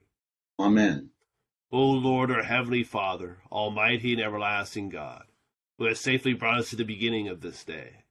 Amen. 0.60 1.10
O 1.72 1.80
Lord, 1.80 2.30
our 2.30 2.44
heavenly 2.44 2.84
Father, 2.84 3.38
almighty 3.50 4.12
and 4.12 4.22
everlasting 4.22 4.88
God, 4.88 5.24
who 5.78 5.86
hast 5.86 6.02
safely 6.02 6.32
brought 6.32 6.60
us 6.60 6.70
to 6.70 6.76
the 6.76 6.84
beginning 6.84 7.26
of 7.26 7.40
this 7.40 7.64
day, 7.64 8.04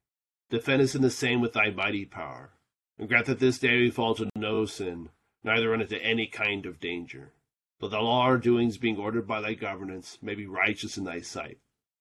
defend 0.50 0.81
us 0.81 0.93
in 0.93 1.01
the 1.01 1.10
same 1.10 1.39
with 1.39 1.53
thy 1.53 1.69
mighty 1.69 2.03
power, 2.03 2.51
and 3.00 3.07
grant 3.07 3.27
that 3.27 3.39
this 3.39 3.60
day 3.60 3.77
we 3.77 3.89
fall 3.89 4.13
to 4.15 4.29
no 4.36 4.65
sin, 4.65 5.10
neither 5.43 5.69
run 5.69 5.81
into 5.81 6.01
any 6.01 6.27
kind 6.27 6.65
of 6.65 6.79
danger 6.79 7.33
but 7.81 7.89
that 7.89 7.98
all 7.98 8.21
our 8.21 8.38
doings, 8.38 8.77
being 8.77 8.98
ordered 8.98 9.27
by 9.27 9.41
thy 9.41 9.55
governance, 9.55 10.19
may 10.21 10.36
be 10.36 10.45
righteous 10.45 10.98
in 10.98 11.03
thy 11.03 11.19
sight, 11.19 11.57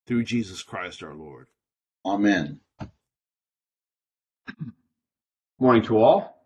through 0.06 0.24
Jesus 0.24 0.62
Christ 0.62 1.02
our 1.02 1.14
Lord. 1.14 1.48
Amen. 2.04 2.60
Morning 5.58 5.82
to 5.84 5.96
all. 5.96 6.36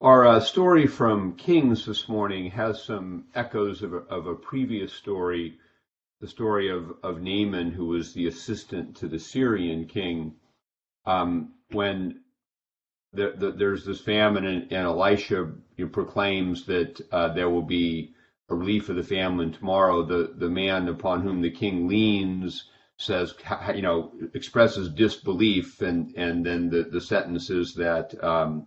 Our 0.00 0.26
uh, 0.26 0.40
story 0.40 0.88
from 0.88 1.36
Kings 1.36 1.86
this 1.86 2.08
morning 2.08 2.50
has 2.50 2.82
some 2.82 3.26
echoes 3.36 3.82
of 3.82 3.92
a, 3.92 3.98
of 3.98 4.26
a 4.26 4.34
previous 4.34 4.92
story, 4.92 5.58
the 6.20 6.26
story 6.26 6.70
of, 6.70 6.92
of 7.04 7.22
Naaman, 7.22 7.70
who 7.70 7.86
was 7.86 8.12
the 8.12 8.26
assistant 8.26 8.96
to 8.96 9.06
the 9.06 9.20
Syrian 9.20 9.86
king. 9.86 10.34
Um, 11.06 11.52
when 11.70 12.20
the, 13.12 13.34
the, 13.36 13.52
there's 13.52 13.84
this 13.84 14.00
famine, 14.00 14.44
and, 14.44 14.62
and 14.72 14.86
Elisha 14.86 15.52
proclaims 15.88 16.66
that 16.66 17.00
uh, 17.12 17.32
there 17.32 17.50
will 17.50 17.62
be 17.62 18.14
a 18.48 18.54
relief 18.54 18.86
for 18.86 18.94
the 18.94 19.02
family. 19.02 19.46
And 19.46 19.54
tomorrow, 19.54 20.04
the, 20.04 20.34
the 20.36 20.48
man 20.48 20.88
upon 20.88 21.22
whom 21.22 21.40
the 21.40 21.50
king 21.50 21.88
leans 21.88 22.64
says, 22.96 23.34
you 23.74 23.82
know, 23.82 24.12
expresses 24.34 24.90
disbelief, 24.90 25.80
and, 25.80 26.12
and 26.16 26.44
then 26.44 26.68
the, 26.68 26.82
the 26.82 27.00
sentence 27.00 27.48
is 27.48 27.74
that, 27.76 28.12
um, 28.22 28.66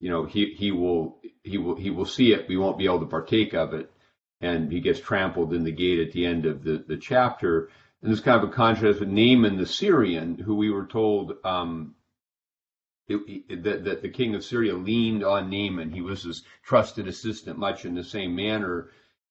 you 0.00 0.08
know, 0.08 0.24
he, 0.24 0.54
he 0.54 0.70
will 0.70 1.18
he 1.42 1.58
will 1.58 1.76
he 1.76 1.90
will 1.90 2.06
see 2.06 2.32
it, 2.32 2.48
we 2.48 2.56
won't 2.56 2.78
be 2.78 2.86
able 2.86 3.00
to 3.00 3.06
partake 3.06 3.52
of 3.54 3.74
it, 3.74 3.90
and 4.40 4.72
he 4.72 4.80
gets 4.80 5.00
trampled 5.00 5.52
in 5.52 5.64
the 5.64 5.72
gate 5.72 5.98
at 5.98 6.12
the 6.12 6.24
end 6.24 6.46
of 6.46 6.64
the, 6.64 6.84
the 6.88 6.96
chapter. 6.96 7.68
And 8.00 8.10
there's 8.10 8.20
kind 8.20 8.42
of 8.42 8.48
a 8.48 8.52
contrast 8.52 9.00
with 9.00 9.08
Naaman 9.08 9.58
the 9.58 9.66
Syrian, 9.66 10.38
who 10.38 10.54
we 10.54 10.70
were 10.70 10.86
told 10.86 11.34
um, 11.44 11.95
that, 13.08 13.84
that 13.84 14.02
the 14.02 14.08
king 14.08 14.34
of 14.34 14.44
Syria 14.44 14.74
leaned 14.74 15.24
on 15.24 15.50
Naaman. 15.50 15.90
He 15.90 16.00
was 16.00 16.24
his 16.24 16.42
trusted 16.64 17.06
assistant, 17.06 17.58
much 17.58 17.84
in 17.84 17.94
the 17.94 18.04
same 18.04 18.34
manner. 18.34 18.90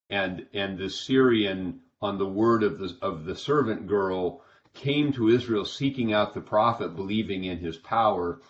And 0.09 0.47
and 0.53 0.77
the 0.77 0.89
Syrian 0.89 1.81
on 2.01 2.17
the 2.17 2.27
word 2.27 2.63
of 2.63 2.77
the 2.79 2.95
of 3.01 3.25
the 3.25 3.35
servant 3.35 3.87
girl 3.87 4.41
came 4.73 5.11
to 5.13 5.29
Israel 5.29 5.65
seeking 5.65 6.13
out 6.13 6.33
the 6.33 6.41
prophet 6.41 6.95
believing 6.95 7.45
in 7.45 7.57
his 7.57 7.77
power. 7.77 8.41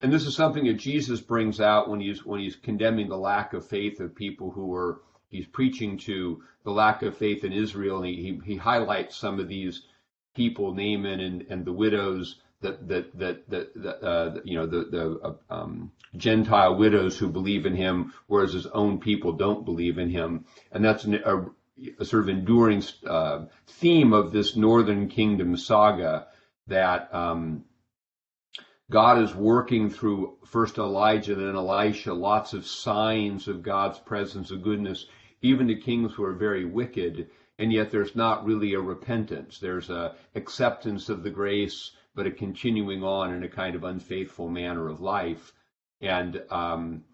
And 0.00 0.12
this 0.12 0.26
is 0.26 0.34
something 0.34 0.64
that 0.64 0.74
Jesus 0.74 1.20
brings 1.20 1.60
out 1.60 1.88
when 1.88 2.00
he's 2.00 2.24
when 2.24 2.40
he's 2.40 2.56
condemning 2.56 3.08
the 3.08 3.18
lack 3.18 3.52
of 3.52 3.66
faith 3.66 4.00
of 4.00 4.14
people 4.14 4.50
who 4.50 4.66
were 4.66 5.02
he's 5.28 5.46
preaching 5.46 5.98
to 5.98 6.42
the 6.64 6.72
lack 6.72 7.02
of 7.02 7.16
faith 7.16 7.44
in 7.44 7.52
Israel. 7.52 7.98
And 7.98 8.06
he 8.06 8.16
he, 8.16 8.40
he 8.44 8.56
highlights 8.56 9.16
some 9.16 9.38
of 9.38 9.48
these 9.48 9.82
people 10.34 10.74
Naaman 10.74 11.20
and 11.20 11.42
and 11.50 11.64
the 11.64 11.72
widows 11.72 12.41
that 12.62 12.88
that 12.88 13.18
that 13.18 13.48
that, 13.48 14.04
uh, 14.04 14.40
you 14.44 14.56
know 14.56 14.66
the 14.66 14.84
the 14.84 15.20
uh, 15.22 15.34
um, 15.54 15.92
Gentile 16.16 16.76
widows 16.76 17.18
who 17.18 17.28
believe 17.28 17.66
in 17.66 17.76
him, 17.76 18.12
whereas 18.26 18.52
his 18.52 18.66
own 18.66 18.98
people 18.98 19.32
don't 19.32 19.64
believe 19.64 19.98
in 19.98 20.10
him, 20.10 20.44
and 20.70 20.84
that's 20.84 21.04
an, 21.04 21.14
a, 21.24 21.46
a, 21.98 22.04
sort 22.04 22.22
of 22.22 22.28
enduring 22.28 22.82
uh, 23.06 23.46
theme 23.66 24.12
of 24.12 24.32
this 24.32 24.56
Northern 24.56 25.08
Kingdom 25.08 25.56
saga 25.56 26.28
that 26.68 27.12
um, 27.14 27.64
God 28.90 29.22
is 29.22 29.34
working 29.34 29.88
through 29.88 30.36
first 30.44 30.76
Elijah, 30.76 31.34
then 31.34 31.56
Elisha, 31.56 32.12
lots 32.12 32.52
of 32.52 32.66
signs 32.66 33.48
of 33.48 33.62
God's 33.62 33.98
presence, 33.98 34.50
of 34.50 34.62
goodness, 34.62 35.06
even 35.40 35.68
to 35.68 35.74
kings 35.74 36.12
who 36.12 36.24
are 36.24 36.34
very 36.34 36.66
wicked, 36.66 37.30
and 37.58 37.72
yet 37.72 37.90
there's 37.90 38.14
not 38.14 38.44
really 38.44 38.74
a 38.74 38.80
repentance. 38.80 39.58
There's 39.58 39.88
a 39.88 40.14
acceptance 40.34 41.08
of 41.08 41.22
the 41.22 41.30
grace 41.30 41.92
but 42.14 42.26
a 42.26 42.30
continuing 42.30 43.02
on 43.02 43.32
in 43.32 43.42
a 43.42 43.48
kind 43.48 43.74
of 43.74 43.84
unfaithful 43.84 44.48
manner 44.48 44.88
of 44.88 45.00
life. 45.00 45.52
And, 46.00 46.42
um, 46.50 47.04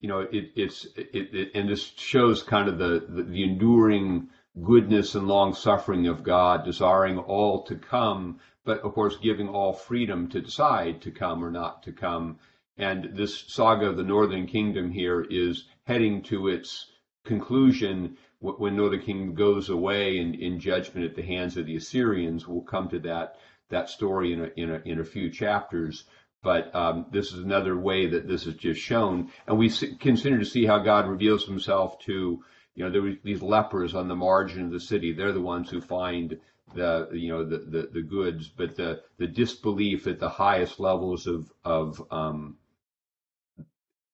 you 0.00 0.08
know, 0.08 0.20
it, 0.20 0.50
it's, 0.54 0.84
it, 0.96 1.34
it, 1.34 1.50
and 1.54 1.68
this 1.68 1.92
shows 1.96 2.42
kind 2.42 2.68
of 2.68 2.78
the, 2.78 3.06
the, 3.08 3.22
the 3.22 3.44
enduring 3.44 4.28
goodness 4.62 5.14
and 5.14 5.26
long 5.26 5.54
suffering 5.54 6.06
of 6.06 6.22
God, 6.22 6.64
desiring 6.64 7.18
all 7.18 7.64
to 7.64 7.74
come, 7.74 8.38
but 8.64 8.80
of 8.80 8.94
course 8.94 9.16
giving 9.16 9.48
all 9.48 9.72
freedom 9.72 10.28
to 10.28 10.40
decide 10.40 11.02
to 11.02 11.10
come 11.10 11.44
or 11.44 11.50
not 11.50 11.82
to 11.82 11.92
come. 11.92 12.38
And 12.76 13.16
this 13.16 13.44
saga 13.48 13.86
of 13.86 13.96
the 13.96 14.02
Northern 14.02 14.46
Kingdom 14.46 14.90
here 14.90 15.22
is 15.28 15.64
heading 15.84 16.22
to 16.24 16.48
its 16.48 16.90
conclusion 17.24 18.16
when 18.40 18.76
Northern 18.76 19.00
Kingdom 19.00 19.34
goes 19.34 19.70
away 19.70 20.18
in, 20.18 20.34
in 20.34 20.60
judgment 20.60 21.06
at 21.06 21.16
the 21.16 21.22
hands 21.22 21.56
of 21.56 21.66
the 21.66 21.76
Assyrians. 21.76 22.46
We'll 22.46 22.62
come 22.62 22.88
to 22.90 22.98
that 23.00 23.36
that 23.70 23.88
story 23.88 24.32
in 24.32 24.40
a, 24.42 24.50
in 24.56 24.70
a, 24.70 24.82
in 24.84 25.00
a 25.00 25.04
few 25.04 25.30
chapters. 25.30 26.04
But 26.42 26.74
um, 26.74 27.06
this 27.10 27.32
is 27.32 27.38
another 27.38 27.78
way 27.78 28.06
that 28.06 28.28
this 28.28 28.46
is 28.46 28.54
just 28.54 28.80
shown. 28.80 29.30
And 29.46 29.58
we 29.58 29.70
continue 29.70 30.38
to 30.38 30.44
see 30.44 30.66
how 30.66 30.78
God 30.78 31.08
reveals 31.08 31.46
himself 31.46 31.98
to, 32.00 32.44
you 32.74 32.84
know, 32.84 32.90
there 32.90 33.00
were 33.00 33.14
these 33.22 33.42
lepers 33.42 33.94
on 33.94 34.08
the 34.08 34.14
margin 34.14 34.66
of 34.66 34.70
the 34.70 34.80
city. 34.80 35.12
They're 35.12 35.32
the 35.32 35.40
ones 35.40 35.70
who 35.70 35.80
find 35.80 36.38
the, 36.74 37.08
you 37.12 37.30
know, 37.30 37.44
the, 37.44 37.58
the, 37.58 37.88
the 37.92 38.02
goods, 38.02 38.48
but 38.48 38.76
the, 38.76 39.02
the 39.16 39.26
disbelief 39.26 40.06
at 40.06 40.20
the 40.20 40.28
highest 40.28 40.78
levels 40.78 41.26
of, 41.26 41.50
of, 41.64 42.02
um, 42.10 42.58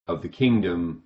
of 0.07 0.23
the 0.23 0.29
kingdom 0.29 1.03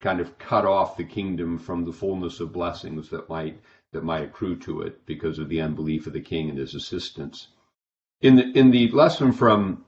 kind 0.00 0.20
of 0.20 0.36
cut 0.36 0.66
off 0.66 0.98
the 0.98 1.04
kingdom 1.04 1.58
from 1.58 1.86
the 1.86 1.92
fullness 1.92 2.40
of 2.40 2.52
blessings 2.52 3.08
that 3.08 3.30
might, 3.30 3.58
that 3.92 4.04
might 4.04 4.24
accrue 4.24 4.56
to 4.56 4.82
it 4.82 5.06
because 5.06 5.38
of 5.38 5.48
the 5.48 5.62
unbelief 5.62 6.06
of 6.06 6.12
the 6.12 6.20
king 6.20 6.50
and 6.50 6.58
his 6.58 6.74
assistants 6.74 7.48
in 8.20 8.36
the 8.36 8.58
in 8.58 8.70
the 8.70 8.90
lesson 8.92 9.32
from 9.32 9.84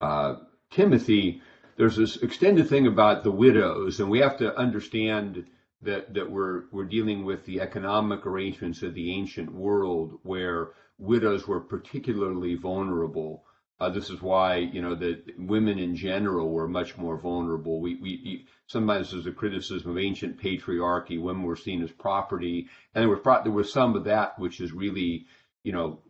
uh, 0.00 0.36
Timothy, 0.70 1.42
there's 1.76 1.96
this 1.96 2.16
extended 2.16 2.68
thing 2.68 2.86
about 2.86 3.22
the 3.22 3.30
widows, 3.30 4.00
and 4.00 4.10
we 4.10 4.20
have 4.20 4.38
to 4.38 4.56
understand 4.56 5.46
that 5.82 6.14
that 6.14 6.30
we're 6.30 6.64
we're 6.72 6.84
dealing 6.84 7.24
with 7.24 7.44
the 7.44 7.60
economic 7.60 8.26
arrangements 8.26 8.82
of 8.82 8.94
the 8.94 9.12
ancient 9.12 9.52
world 9.52 10.18
where 10.22 10.70
widows 10.98 11.46
were 11.46 11.60
particularly 11.60 12.54
vulnerable. 12.54 13.44
Uh, 13.80 13.88
this 13.88 14.10
is 14.10 14.20
why 14.20 14.56
you 14.56 14.80
know 14.80 14.94
that 14.94 15.22
women 15.38 15.78
in 15.78 15.96
general 15.96 16.50
were 16.50 16.68
much 16.68 16.96
more 16.98 17.16
vulnerable. 17.16 17.80
We, 17.80 17.96
we 17.96 18.46
sometimes 18.66 19.10
there's 19.10 19.26
a 19.26 19.32
criticism 19.32 19.90
of 19.90 19.98
ancient 19.98 20.38
patriarchy. 20.40 21.20
Women 21.20 21.42
were 21.42 21.56
seen 21.56 21.82
as 21.82 21.90
property, 21.90 22.68
and 22.94 23.02
there 23.02 23.08
was 23.08 23.42
there 23.44 23.52
was 23.52 23.72
some 23.72 23.96
of 23.96 24.04
that 24.04 24.38
which 24.38 24.60
is 24.60 24.72
really 24.72 25.26
you 25.64 25.72
know 25.72 26.00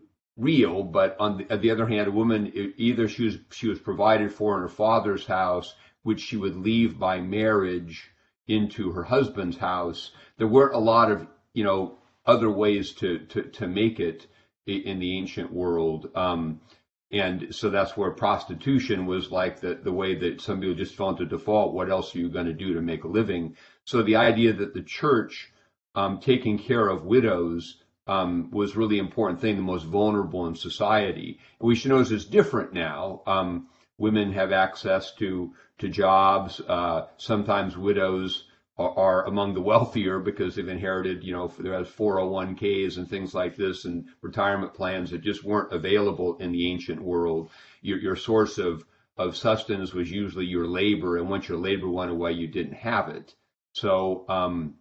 real, 0.40 0.82
but 0.82 1.16
on 1.20 1.38
the, 1.38 1.52
on 1.52 1.60
the 1.60 1.70
other 1.70 1.86
hand, 1.86 2.08
a 2.08 2.12
woman 2.12 2.52
either 2.76 3.08
she 3.08 3.24
was 3.24 3.38
she 3.50 3.68
was 3.68 3.78
provided 3.78 4.32
for 4.32 4.56
in 4.56 4.62
her 4.62 4.68
father's 4.68 5.26
house, 5.26 5.74
which 6.02 6.20
she 6.20 6.36
would 6.36 6.56
leave 6.56 6.98
by 6.98 7.20
marriage 7.20 8.10
into 8.48 8.92
her 8.92 9.04
husband's 9.04 9.58
house. 9.58 10.10
There 10.38 10.48
weren't 10.48 10.74
a 10.74 10.78
lot 10.78 11.10
of 11.10 11.26
you 11.52 11.64
know 11.64 11.98
other 12.26 12.50
ways 12.50 12.92
to 12.94 13.18
to 13.26 13.42
to 13.42 13.66
make 13.66 14.00
it 14.00 14.26
in 14.66 14.98
the 14.98 15.16
ancient 15.18 15.52
world. 15.52 16.10
Um, 16.14 16.60
and 17.12 17.52
so 17.52 17.70
that's 17.70 17.96
where 17.96 18.12
prostitution 18.12 19.04
was 19.04 19.32
like 19.32 19.60
the, 19.60 19.74
the 19.74 19.92
way 19.92 20.14
that 20.14 20.40
some 20.40 20.60
people 20.60 20.76
just 20.76 20.94
fell 20.94 21.10
into 21.10 21.26
default. 21.26 21.74
What 21.74 21.90
else 21.90 22.14
are 22.14 22.18
you 22.18 22.28
going 22.28 22.46
to 22.46 22.52
do 22.52 22.74
to 22.74 22.80
make 22.80 23.02
a 23.02 23.08
living? 23.08 23.56
So 23.84 24.02
the 24.02 24.16
idea 24.16 24.52
that 24.52 24.74
the 24.74 24.82
church 24.82 25.52
um, 25.96 26.20
taking 26.20 26.58
care 26.58 26.88
of 26.88 27.04
widows 27.04 27.79
um, 28.10 28.50
was 28.50 28.76
really 28.76 28.98
important 28.98 29.40
thing, 29.40 29.54
the 29.54 29.62
most 29.62 29.86
vulnerable 29.86 30.46
in 30.48 30.56
society. 30.56 31.38
We 31.60 31.76
should 31.76 31.90
notice 31.90 32.10
it's 32.10 32.24
different 32.24 32.72
now. 32.72 33.22
Um, 33.24 33.68
women 33.98 34.32
have 34.32 34.50
access 34.50 35.14
to 35.16 35.54
to 35.78 35.88
jobs. 35.88 36.60
Uh, 36.60 37.06
sometimes 37.16 37.76
widows 37.76 38.44
are, 38.76 38.98
are, 38.98 39.26
among 39.26 39.54
the 39.54 39.60
wealthier 39.62 40.18
because 40.18 40.54
they've 40.54 40.68
inherited, 40.68 41.22
you 41.22 41.32
know, 41.32 41.52
there 41.58 41.72
has 41.72 41.86
401ks 41.88 42.98
and 42.98 43.08
things 43.08 43.32
like 43.32 43.56
this 43.56 43.84
and 43.86 44.06
retirement 44.20 44.74
plans 44.74 45.10
that 45.10 45.22
just 45.22 45.44
weren't 45.44 45.72
available 45.72 46.36
in 46.38 46.52
the 46.52 46.70
ancient 46.70 47.00
world. 47.00 47.48
Your, 47.80 47.98
your 47.98 48.16
source 48.16 48.58
of 48.58 48.84
of 49.16 49.36
sustenance 49.36 49.92
was 49.92 50.10
usually 50.10 50.46
your 50.46 50.66
labor, 50.66 51.18
and 51.18 51.28
once 51.30 51.48
your 51.48 51.58
labor 51.58 51.88
went 51.88 52.10
away, 52.10 52.32
you 52.32 52.48
didn't 52.48 52.74
have 52.74 53.08
it. 53.08 53.34
So, 53.72 54.24
um, 54.28 54.74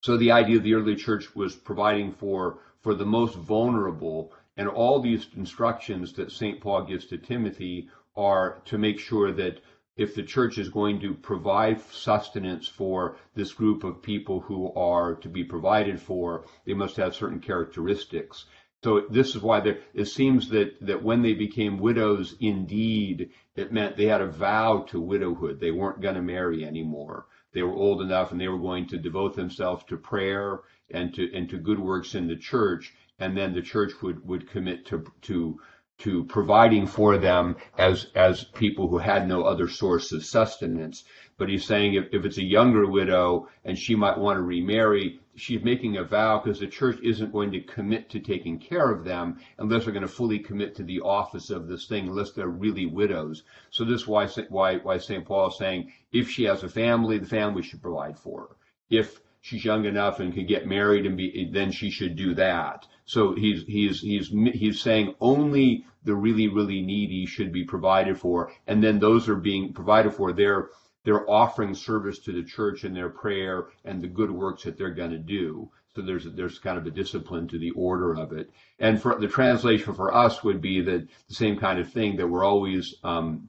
so 0.00 0.16
the 0.16 0.32
idea 0.32 0.56
of 0.56 0.62
the 0.62 0.74
early 0.74 0.96
church 0.96 1.34
was 1.34 1.56
providing 1.56 2.12
for 2.12 2.60
for 2.80 2.94
the 2.94 3.06
most 3.06 3.34
vulnerable, 3.34 4.32
and 4.56 4.68
all 4.68 5.00
these 5.00 5.26
instructions 5.36 6.12
that 6.12 6.30
St. 6.30 6.60
Paul 6.60 6.84
gives 6.84 7.06
to 7.06 7.18
Timothy 7.18 7.88
are 8.16 8.62
to 8.66 8.78
make 8.78 8.98
sure 8.98 9.32
that 9.32 9.60
if 9.96 10.14
the 10.14 10.22
church 10.22 10.58
is 10.58 10.68
going 10.68 11.00
to 11.00 11.12
provide 11.12 11.80
sustenance 11.90 12.68
for 12.68 13.16
this 13.34 13.52
group 13.52 13.82
of 13.82 14.00
people 14.00 14.40
who 14.40 14.72
are 14.74 15.16
to 15.16 15.28
be 15.28 15.42
provided 15.42 16.00
for, 16.00 16.44
they 16.64 16.74
must 16.74 16.96
have 16.96 17.16
certain 17.16 17.40
characteristics. 17.40 18.44
So 18.84 19.06
this 19.10 19.34
is 19.34 19.42
why 19.42 19.58
there, 19.58 19.80
it 19.92 20.04
seems 20.04 20.48
that, 20.50 20.76
that 20.86 21.02
when 21.02 21.22
they 21.22 21.34
became 21.34 21.80
widows, 21.80 22.36
indeed, 22.38 23.30
it 23.56 23.72
meant 23.72 23.96
they 23.96 24.06
had 24.06 24.20
a 24.20 24.30
vow 24.30 24.84
to 24.90 25.00
widowhood. 25.00 25.58
They 25.58 25.72
weren't 25.72 26.00
going 26.00 26.14
to 26.14 26.22
marry 26.22 26.64
anymore. 26.64 27.26
They 27.52 27.62
were 27.62 27.74
old 27.74 28.02
enough 28.02 28.32
and 28.32 28.40
they 28.40 28.48
were 28.48 28.58
going 28.58 28.86
to 28.88 28.98
devote 28.98 29.34
themselves 29.34 29.84
to 29.84 29.96
prayer 29.96 30.60
and 30.90 31.14
to, 31.14 31.32
and 31.34 31.48
to 31.50 31.58
good 31.58 31.78
works 31.78 32.14
in 32.14 32.26
the 32.26 32.36
church. 32.36 32.94
And 33.18 33.36
then 33.36 33.52
the 33.54 33.62
church 33.62 34.00
would, 34.02 34.26
would 34.26 34.48
commit 34.48 34.86
to, 34.86 35.04
to, 35.22 35.58
to 35.98 36.24
providing 36.24 36.86
for 36.86 37.18
them 37.18 37.56
as, 37.76 38.06
as 38.14 38.44
people 38.44 38.88
who 38.88 38.98
had 38.98 39.26
no 39.26 39.42
other 39.42 39.68
source 39.68 40.12
of 40.12 40.24
sustenance. 40.24 41.04
But 41.36 41.48
he's 41.48 41.64
saying 41.64 41.94
if, 41.94 42.06
if 42.12 42.24
it's 42.24 42.38
a 42.38 42.44
younger 42.44 42.86
widow 42.86 43.48
and 43.64 43.76
she 43.76 43.94
might 43.94 44.18
want 44.18 44.36
to 44.36 44.42
remarry, 44.42 45.20
she's 45.34 45.62
making 45.62 45.96
a 45.96 46.04
vow 46.04 46.38
because 46.38 46.60
the 46.60 46.66
church 46.66 47.00
isn't 47.02 47.32
going 47.32 47.50
to 47.52 47.60
commit 47.60 48.10
to 48.10 48.20
taking 48.20 48.58
care 48.58 48.90
of 48.90 49.04
them 49.04 49.38
unless 49.58 49.84
they're 49.84 49.92
going 49.92 50.02
to 50.02 50.08
fully 50.08 50.38
commit 50.38 50.74
to 50.76 50.82
the 50.84 51.00
office 51.00 51.50
of 51.50 51.66
this 51.66 51.86
thing, 51.86 52.08
unless 52.08 52.32
they're 52.32 52.48
really 52.48 52.86
widows. 52.86 53.42
So 53.70 53.84
this 53.84 54.02
is 54.02 54.06
why 54.08 54.26
why 54.48 54.78
why 54.78 54.98
St. 54.98 55.24
Paul 55.24 55.48
is 55.48 55.58
saying 55.58 55.92
if 56.12 56.30
she 56.30 56.44
has 56.44 56.62
a 56.62 56.68
family, 56.68 57.18
the 57.18 57.26
family 57.26 57.62
should 57.62 57.82
provide 57.82 58.18
for 58.18 58.40
her. 58.42 58.56
If 58.90 59.20
she's 59.40 59.64
young 59.64 59.84
enough 59.84 60.20
and 60.20 60.34
can 60.34 60.46
get 60.46 60.66
married 60.66 61.06
and 61.06 61.16
be 61.16 61.48
then 61.52 61.70
she 61.70 61.90
should 61.90 62.16
do 62.16 62.34
that. 62.34 62.86
So 63.04 63.34
he's 63.34 63.64
he's 63.66 64.00
he's 64.00 64.28
he's 64.52 64.80
saying 64.80 65.14
only 65.20 65.86
the 66.04 66.14
really 66.14 66.48
really 66.48 66.82
needy 66.82 67.26
should 67.26 67.52
be 67.52 67.64
provided 67.64 68.18
for, 68.18 68.52
and 68.66 68.82
then 68.82 68.98
those 68.98 69.28
are 69.28 69.36
being 69.36 69.72
provided 69.72 70.14
for. 70.14 70.32
They're 70.32 70.68
they're 71.04 71.28
offering 71.30 71.74
service 71.74 72.18
to 72.20 72.32
the 72.32 72.42
church 72.42 72.84
in 72.84 72.92
their 72.92 73.08
prayer 73.08 73.68
and 73.84 74.02
the 74.02 74.08
good 74.08 74.30
works 74.30 74.64
that 74.64 74.76
they're 74.76 74.90
going 74.90 75.12
to 75.12 75.18
do. 75.18 75.70
So 75.94 76.02
there's 76.02 76.24
there's 76.34 76.58
kind 76.58 76.76
of 76.76 76.86
a 76.86 76.90
discipline 76.90 77.48
to 77.48 77.58
the 77.58 77.70
order 77.70 78.14
of 78.14 78.32
it. 78.32 78.50
And 78.78 79.00
for 79.00 79.18
the 79.18 79.26
translation 79.26 79.94
for 79.94 80.14
us 80.14 80.44
would 80.44 80.60
be 80.60 80.80
that 80.82 81.08
the 81.28 81.34
same 81.34 81.56
kind 81.58 81.78
of 81.78 81.90
thing 81.90 82.16
that 82.16 82.28
we're 82.28 82.44
always 82.44 82.94
um, 83.02 83.48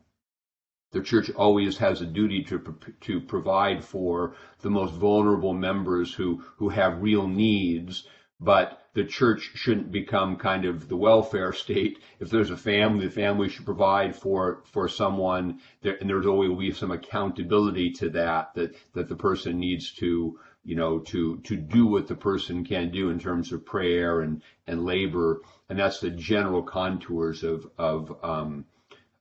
the 0.92 1.02
church 1.02 1.30
always 1.32 1.78
has 1.78 2.02
a 2.02 2.06
duty 2.06 2.44
to 2.44 2.76
to 3.02 3.22
provide 3.22 3.84
for 3.84 4.36
the 4.62 4.70
most 4.70 4.94
vulnerable 4.94 5.54
members 5.54 6.14
who 6.14 6.44
who 6.58 6.70
have 6.70 7.02
real 7.02 7.28
needs, 7.28 8.08
but 8.40 8.88
the 8.94 9.04
church 9.06 9.52
shouldn't 9.54 9.92
become 9.92 10.36
kind 10.36 10.66
of 10.66 10.90
the 10.90 10.98
welfare 10.98 11.54
state. 11.54 12.00
If 12.20 12.32
there's 12.32 12.50
a 12.50 12.58
family, 12.58 13.06
the 13.06 13.12
family 13.12 13.50
should 13.50 13.66
provide 13.66 14.16
for 14.16 14.64
for 14.66 14.88
someone, 14.88 15.60
there, 15.82 15.98
and 16.02 16.10
there's 16.10 16.26
always 16.26 16.58
be 16.58 16.72
some 16.72 16.92
accountability 16.92 17.92
to 17.92 18.10
that 18.10 18.56
that 18.56 18.76
that 18.94 19.08
the 19.08 19.16
person 19.16 19.60
needs 19.60 19.92
to 19.94 20.40
you 20.64 20.76
know 20.76 21.00
to 21.00 21.38
to 21.38 21.56
do 21.56 21.86
what 21.86 22.08
the 22.08 22.16
person 22.16 22.66
can 22.66 22.90
do 22.90 23.12
in 23.12 23.20
terms 23.20 23.52
of 23.52 23.66
prayer 23.66 24.22
and 24.22 24.42
and 24.66 24.84
labor, 24.84 25.42
and 25.70 25.78
that's 25.78 26.00
the 26.00 26.10
general 26.10 26.64
contours 26.64 27.44
of 27.44 27.70
of 27.78 28.24
um, 28.24 28.66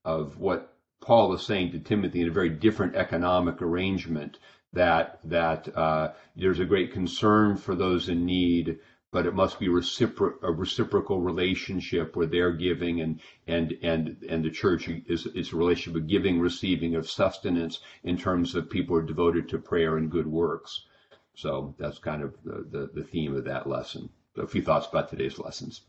of 0.04 0.38
what 0.38 0.77
Paul 1.00 1.32
is 1.34 1.42
saying 1.42 1.72
to 1.72 1.78
Timothy 1.78 2.22
in 2.22 2.28
a 2.28 2.32
very 2.32 2.50
different 2.50 2.94
economic 2.94 3.62
arrangement. 3.62 4.38
That 4.72 5.20
that 5.24 5.74
uh, 5.76 6.12
there's 6.36 6.60
a 6.60 6.66
great 6.66 6.92
concern 6.92 7.56
for 7.56 7.74
those 7.74 8.08
in 8.08 8.26
need 8.26 8.78
but 9.10 9.24
it 9.24 9.34
must 9.34 9.58
be 9.58 9.68
recipro- 9.68 10.36
a 10.42 10.52
reciprocal 10.52 11.20
relationship 11.20 12.14
where 12.14 12.26
they're 12.26 12.52
giving 12.52 13.00
and 13.00 13.20
and 13.46 13.72
and 13.82 14.22
and 14.28 14.44
the 14.44 14.50
church 14.50 14.88
is 14.88 15.26
is 15.26 15.52
a 15.52 15.56
relationship 15.56 16.02
of 16.02 16.08
giving, 16.08 16.38
receiving, 16.38 16.94
of 16.94 17.08
sustenance 17.08 17.80
in 18.04 18.18
terms 18.18 18.54
of 18.54 18.68
people 18.68 18.94
are 18.94 19.02
devoted 19.02 19.48
to 19.48 19.58
prayer 19.58 19.96
and 19.96 20.10
good 20.10 20.26
works. 20.26 20.84
So 21.34 21.74
that's 21.78 21.98
kind 21.98 22.22
of 22.22 22.34
the, 22.44 22.66
the, 22.70 22.90
the 23.00 23.04
theme 23.04 23.34
of 23.34 23.44
that 23.44 23.66
lesson. 23.66 24.10
So 24.34 24.42
a 24.42 24.46
few 24.46 24.62
thoughts 24.62 24.88
about 24.88 25.08
today's 25.08 25.38
lessons. 25.38 25.82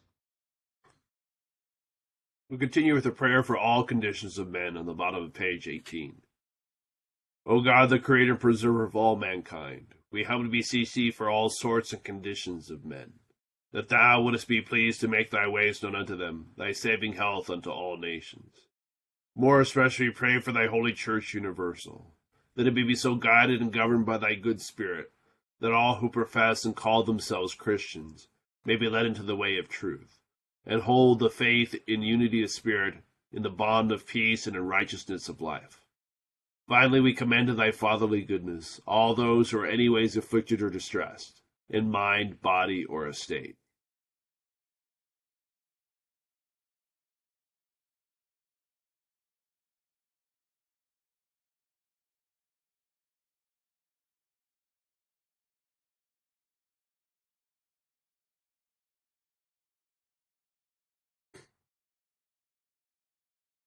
We 2.49 2.57
continue 2.57 2.95
with 2.95 3.05
a 3.05 3.11
prayer 3.11 3.43
for 3.43 3.55
all 3.55 3.83
conditions 3.83 4.39
of 4.39 4.49
men 4.49 4.75
on 4.75 4.87
the 4.87 4.93
bottom 4.95 5.23
of 5.23 5.35
page 5.35 5.67
18. 5.67 6.23
O 7.45 7.61
God, 7.61 7.91
the 7.91 7.99
creator 7.99 8.31
and 8.31 8.41
preserver 8.41 8.83
of 8.83 8.95
all 8.95 9.15
mankind, 9.15 9.93
we 10.11 10.23
humbly 10.23 10.49
beseech 10.49 10.91
thee 10.95 11.11
for 11.11 11.29
all 11.29 11.49
sorts 11.49 11.93
and 11.93 12.03
conditions 12.03 12.71
of 12.71 12.83
men, 12.83 13.13
that 13.71 13.89
thou 13.89 14.23
wouldest 14.23 14.47
be 14.47 14.61
pleased 14.61 14.99
to 15.01 15.07
make 15.07 15.29
thy 15.29 15.47
ways 15.47 15.83
known 15.83 15.95
unto 15.95 16.15
them, 16.15 16.47
thy 16.57 16.71
saving 16.71 17.13
health 17.13 17.51
unto 17.51 17.69
all 17.69 17.97
nations. 17.97 18.55
More 19.35 19.61
especially 19.61 20.09
pray 20.09 20.39
for 20.39 20.51
thy 20.51 20.65
holy 20.65 20.93
church 20.93 21.35
universal, 21.35 22.15
that 22.55 22.65
it 22.65 22.73
may 22.73 22.81
be 22.81 22.95
so 22.95 23.13
guided 23.13 23.61
and 23.61 23.71
governed 23.71 24.07
by 24.07 24.17
thy 24.17 24.33
good 24.33 24.59
spirit, 24.59 25.11
that 25.59 25.71
all 25.71 25.97
who 25.97 26.09
profess 26.09 26.65
and 26.65 26.75
call 26.75 27.03
themselves 27.03 27.53
Christians 27.53 28.27
may 28.65 28.75
be 28.75 28.89
led 28.89 29.05
into 29.05 29.21
the 29.21 29.35
way 29.35 29.57
of 29.59 29.69
truth, 29.69 30.18
and 30.69 30.83
hold 30.83 31.17
the 31.17 31.31
faith 31.31 31.75
in 31.87 32.03
unity 32.03 32.43
of 32.43 32.51
spirit, 32.51 32.93
in 33.33 33.41
the 33.41 33.49
bond 33.49 33.91
of 33.91 34.05
peace 34.05 34.45
and 34.45 34.55
in 34.55 34.63
righteousness 34.63 35.27
of 35.27 35.41
life. 35.41 35.81
Finally, 36.67 36.99
we 36.99 37.11
commend 37.11 37.47
to 37.47 37.55
thy 37.55 37.71
fatherly 37.71 38.21
goodness 38.21 38.79
all 38.85 39.15
those 39.15 39.49
who 39.49 39.57
are 39.57 39.65
anyways 39.65 40.15
afflicted 40.15 40.61
or 40.61 40.69
distressed, 40.69 41.41
in 41.71 41.89
mind, 41.89 42.39
body, 42.43 42.85
or 42.85 43.07
estate. 43.07 43.55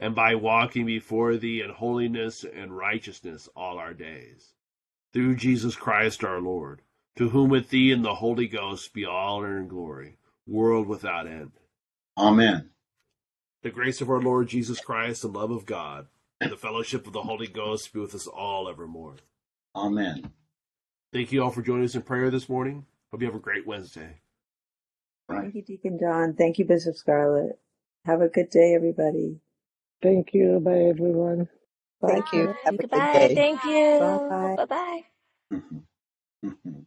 and 0.00 0.14
by 0.14 0.34
walking 0.34 0.86
before 0.86 1.36
thee 1.36 1.60
in 1.60 1.70
holiness 1.70 2.44
and 2.44 2.76
righteousness 2.76 3.48
all 3.54 3.78
our 3.78 3.92
days. 3.92 4.54
Through 5.12 5.36
Jesus 5.36 5.76
Christ 5.76 6.24
our 6.24 6.40
Lord, 6.40 6.80
to 7.16 7.28
whom 7.28 7.50
with 7.50 7.68
thee 7.68 7.92
and 7.92 8.02
the 8.04 8.14
Holy 8.14 8.48
Ghost 8.48 8.94
be 8.94 9.04
all 9.04 9.36
honor 9.36 9.58
and 9.58 9.68
glory, 9.68 10.16
world 10.46 10.88
without 10.88 11.26
end. 11.26 11.52
Amen. 12.16 12.70
The 13.62 13.70
grace 13.70 14.00
of 14.00 14.08
our 14.08 14.22
Lord 14.22 14.48
Jesus 14.48 14.80
Christ, 14.80 15.20
the 15.20 15.28
love 15.28 15.50
of 15.50 15.66
God, 15.66 16.06
and 16.40 16.50
the 16.50 16.56
fellowship 16.56 17.06
of 17.06 17.12
the 17.12 17.22
Holy 17.22 17.46
Ghost 17.46 17.92
be 17.92 18.00
with 18.00 18.14
us 18.14 18.26
all 18.26 18.70
evermore. 18.70 19.16
Amen. 19.76 20.32
Thank 21.12 21.30
you 21.30 21.42
all 21.42 21.50
for 21.50 21.60
joining 21.60 21.84
us 21.84 21.94
in 21.94 22.02
prayer 22.02 22.30
this 22.30 22.48
morning. 22.48 22.86
Hope 23.10 23.20
you 23.20 23.26
have 23.26 23.36
a 23.36 23.40
great 23.40 23.66
Wednesday. 23.66 24.20
Right. 25.28 25.42
Thank 25.42 25.56
you, 25.56 25.62
Deacon 25.62 25.98
John. 26.00 26.34
Thank 26.34 26.58
you, 26.58 26.64
Bishop 26.64 26.96
Scarlett. 26.96 27.58
Have 28.06 28.22
a 28.22 28.28
good 28.28 28.48
day, 28.48 28.74
everybody. 28.74 29.40
Thank 30.02 30.34
you. 30.34 30.60
Bye, 30.64 30.90
everyone. 30.90 31.48
Bye. 32.00 32.08
Thank 32.08 32.32
you. 32.32 32.54
Have 32.64 32.76
a 32.80 32.88
good 32.88 33.10
Goodbye. 33.10 33.12
day. 33.12 33.34
Thank 33.34 33.64
you. 33.64 34.20
Bye. 34.28 34.56
Bye 34.56 34.66
bye. 34.66 35.02
Mhm. 35.52 35.84
Mhm. 36.44 36.86